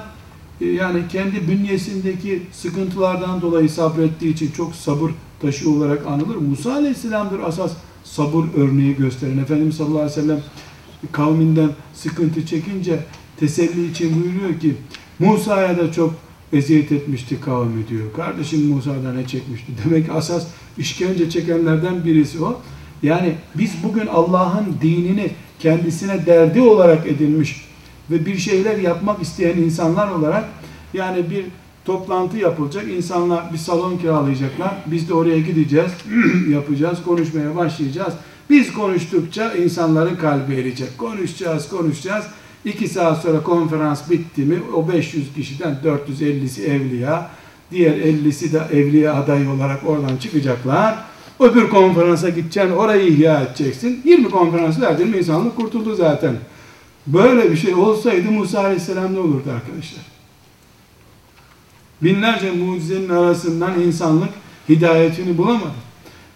[0.61, 5.11] e, yani kendi bünyesindeki sıkıntılardan dolayı sabrettiği için çok sabır
[5.41, 6.35] taşı olarak anılır.
[6.35, 7.71] Musa Aleyhisselam'dır asas
[8.03, 9.37] sabır örneği gösteren.
[9.37, 10.41] Efendimiz sallallahu aleyhi ve sellem
[11.11, 12.99] kavminden sıkıntı çekince
[13.39, 14.75] teselli için buyuruyor ki
[15.19, 16.13] Musa'ya da çok
[16.53, 18.13] eziyet etmişti kavmi diyor.
[18.15, 19.71] Kardeşim Musa'da ne çekmişti?
[19.85, 22.61] Demek asas işkence çekenlerden birisi o.
[23.03, 27.67] Yani biz bugün Allah'ın dinini kendisine derdi olarak edinmiş
[28.11, 30.49] ve bir şeyler yapmak isteyen insanlar olarak
[30.93, 31.45] yani bir
[31.85, 32.87] toplantı yapılacak.
[32.89, 34.75] insanlar bir salon kiralayacaklar.
[34.85, 35.91] Biz de oraya gideceğiz,
[36.49, 38.13] yapacağız, konuşmaya başlayacağız.
[38.49, 40.97] Biz konuştukça insanların kalbi eriyecek.
[40.97, 42.25] Konuşacağız, konuşacağız.
[42.67, 47.29] İki saat sonra konferans bitti mi o 500 kişiden 450'si evliya,
[47.71, 51.03] diğer 50'si de evliya aday olarak oradan çıkacaklar.
[51.39, 54.01] Öbür konferansa gideceksin, orayı ihya edeceksin.
[54.05, 56.35] 20 konferans verdin mi insanlık kurtuldu zaten.
[57.07, 60.01] Böyle bir şey olsaydı Musa Aleyhisselam ne olurdu arkadaşlar?
[62.01, 64.29] Binlerce mucizenin arasından insanlık
[64.69, 65.87] hidayetini bulamadı.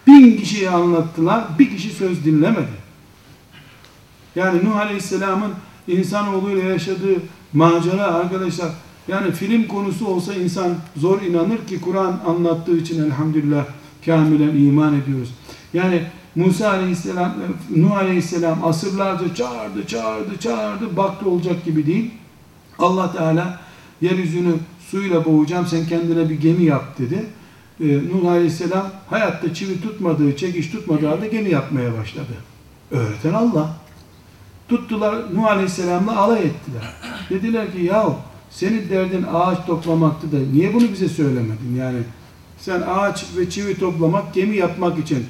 [0.08, 2.82] Bin kişiye anlattılar, bir kişi söz dinlemedi.
[4.36, 5.54] Yani Nuh Aleyhisselam'ın
[5.92, 7.16] insanoğluyla yaşadığı
[7.54, 8.70] macera arkadaşlar,
[9.08, 13.66] yani film konusu olsa insan zor inanır ki Kur'an anlattığı için elhamdülillah
[14.06, 15.30] kamilen iman ediyoruz.
[15.74, 16.04] Yani
[16.36, 17.34] Musa aleyhisselam,
[17.76, 22.12] Nuh aleyhisselam asırlarca çağırdı, çağırdı, çağırdı, baktı olacak gibi değil.
[22.80, 23.60] Allah Teala
[24.02, 24.54] yeryüzünü
[24.92, 27.26] suyla boğacağım, sen kendine bir gemi yap dedi.
[27.84, 32.34] Ee, Nuh aleyhisselam hayatta çivi tutmadığı, çekiş tutmadığı halde gemi yapmaya başladı.
[32.92, 33.81] Öğreten Allah.
[34.72, 36.94] Tuttular Nuh aleyhisselamla alay ettiler.
[37.30, 38.16] Dediler ki yahu
[38.50, 41.76] senin derdin ağaç toplamaktı da niye bunu bize söylemedin?
[41.78, 42.00] Yani
[42.58, 45.26] sen ağaç ve çivi toplamak, gemi yapmak için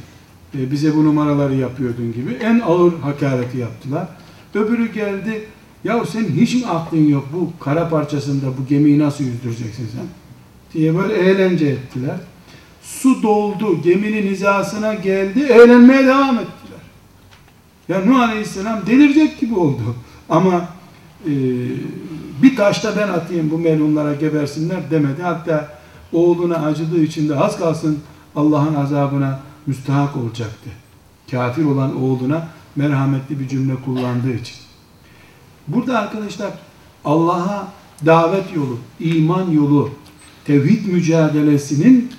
[0.59, 4.07] e, bize bu numaraları yapıyordun gibi en ağır hakareti yaptılar.
[4.53, 5.45] Öbürü geldi,
[5.83, 10.05] ya sen hiç mi aklın yok bu kara parçasında bu gemiyi nasıl yüzdüreceksin sen?
[10.73, 12.15] diye böyle eğlence ettiler.
[12.81, 16.60] Su doldu, geminin hizasına geldi, eğlenmeye devam ettiler.
[17.91, 19.95] Ya Nuh Aleyhisselam delirecek gibi oldu.
[20.29, 20.69] Ama
[21.25, 21.31] e,
[22.41, 25.21] bir taşta ben atayım bu melunlara gebersinler demedi.
[25.21, 25.67] Hatta
[26.13, 27.99] oğluna acıdığı için de az kalsın
[28.35, 30.69] Allah'ın azabına müstahak olacaktı.
[31.31, 34.55] Kafir olan oğluna merhametli bir cümle kullandığı için.
[35.67, 36.51] Burada arkadaşlar
[37.05, 37.67] Allah'a
[38.05, 39.89] davet yolu, iman yolu,
[40.45, 42.11] tevhid mücadelesinin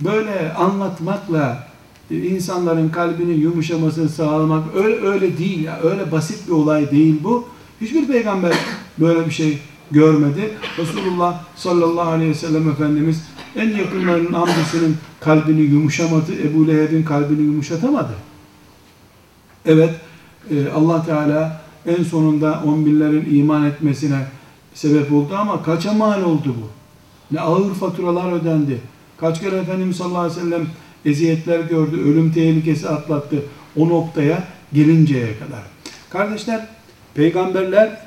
[0.00, 1.67] böyle anlatmakla
[2.10, 5.80] insanların kalbinin yumuşamasını sağlamak öyle, öyle değil ya.
[5.82, 7.48] Öyle basit bir olay değil bu.
[7.80, 8.52] Hiçbir peygamber
[8.98, 9.58] böyle bir şey
[9.90, 10.50] görmedi.
[10.78, 13.24] Resulullah sallallahu aleyhi ve sellem Efendimiz
[13.56, 16.32] en yakınlarının amcasının kalbini yumuşamadı.
[16.42, 18.12] Ebu Leheb'in kalbini yumuşatamadı.
[19.66, 19.90] Evet
[20.50, 24.26] e, Allah Teala en sonunda on binlerin iman etmesine
[24.74, 26.68] sebep oldu ama kaça mal oldu bu?
[27.34, 28.80] Ne ağır faturalar ödendi.
[29.20, 30.66] Kaç kere Efendimiz sallallahu aleyhi ve sellem
[31.04, 33.36] eziyetler gördü, ölüm tehlikesi atlattı
[33.76, 35.62] o noktaya gelinceye kadar.
[36.10, 36.66] Kardeşler,
[37.14, 38.00] peygamberler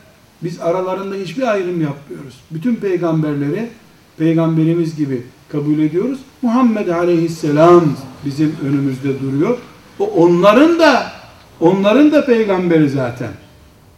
[0.43, 2.35] biz aralarında hiçbir ayrım yapmıyoruz.
[2.51, 3.69] Bütün peygamberleri
[4.17, 6.19] peygamberimiz gibi kabul ediyoruz.
[6.41, 7.83] Muhammed aleyhisselam
[8.25, 9.57] bizim önümüzde duruyor.
[9.99, 11.11] O onların da
[11.59, 13.31] onların da peygamberi zaten.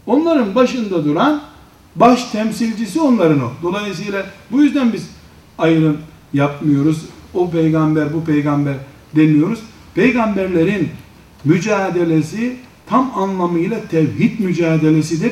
[0.06, 1.42] Onların başında duran
[1.96, 3.52] baş temsilcisi onların o.
[3.64, 5.10] Dolayısıyla bu yüzden biz
[5.58, 5.98] ayrım
[6.34, 7.06] yapmıyoruz.
[7.34, 8.76] O peygamber, bu peygamber
[9.16, 9.60] demiyoruz.
[9.96, 10.90] Peygamberlerin
[11.44, 12.56] mücadelesi
[12.86, 15.32] tam anlamıyla tevhid mücadelesidir.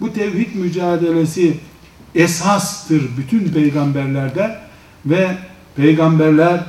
[0.00, 1.54] Bu tevhid mücadelesi
[2.14, 4.58] esastır bütün peygamberlerde
[5.06, 5.28] ve
[5.76, 6.60] peygamberler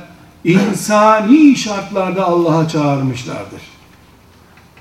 [0.44, 3.62] insani şartlarda Allah'a çağırmışlardır.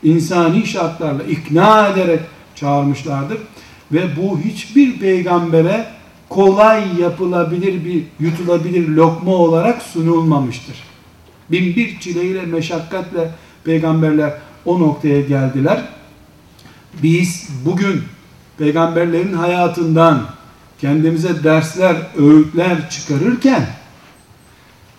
[0.03, 2.19] İnsani şartlarla ikna ederek
[2.55, 3.37] çağırmışlardır
[3.91, 5.85] ve bu hiçbir peygambere
[6.31, 10.75] kolay yapılabilir bir yutulabilir lokma olarak sunulmamıştır.
[11.51, 13.31] Bin bir çileyle meşakkatle
[13.63, 14.33] peygamberler
[14.65, 15.83] o noktaya geldiler.
[17.03, 18.01] Biz bugün
[18.57, 20.25] peygamberlerin hayatından
[20.81, 23.67] kendimize dersler, öğütler çıkarırken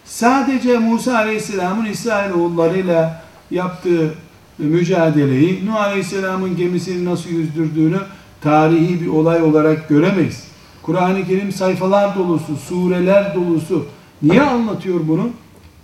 [0.05, 4.15] sadece Musa Aleyhisselam'ın İsrailoğullarıyla yaptığı
[4.59, 7.99] mücadeleyi, Nuh Aleyhisselam'ın gemisini nasıl yüzdürdüğünü
[8.41, 10.52] tarihi bir olay olarak göremeyiz.
[10.83, 13.87] Kur'an-ı Kerim sayfalar dolusu, sureler dolusu.
[14.23, 15.31] Niye anlatıyor bunu?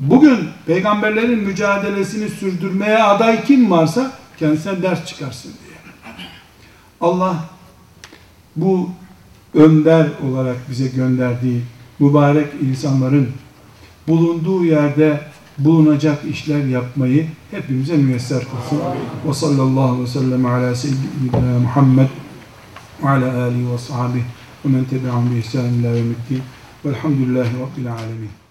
[0.00, 5.78] Bugün peygamberlerin mücadelesini sürdürmeye aday kim varsa kendisine ders çıkarsın diye.
[7.00, 7.44] Allah
[8.56, 8.90] bu
[9.54, 11.62] önder olarak bize gönderdiği
[11.98, 13.28] mübarek insanların
[14.08, 15.20] bulunduğu yerde
[15.58, 18.84] bulunacak işler yapmayı hepimize müyesser kılsın.
[19.28, 22.08] Ve sallallahu ve sellem ala seyyidina Muhammed
[23.02, 24.24] ve ala alihi ve sahabihi
[24.64, 26.42] ومن تبعهم بإحسان إلى يوم الدين
[26.84, 28.47] والحمد لله رب العالمين.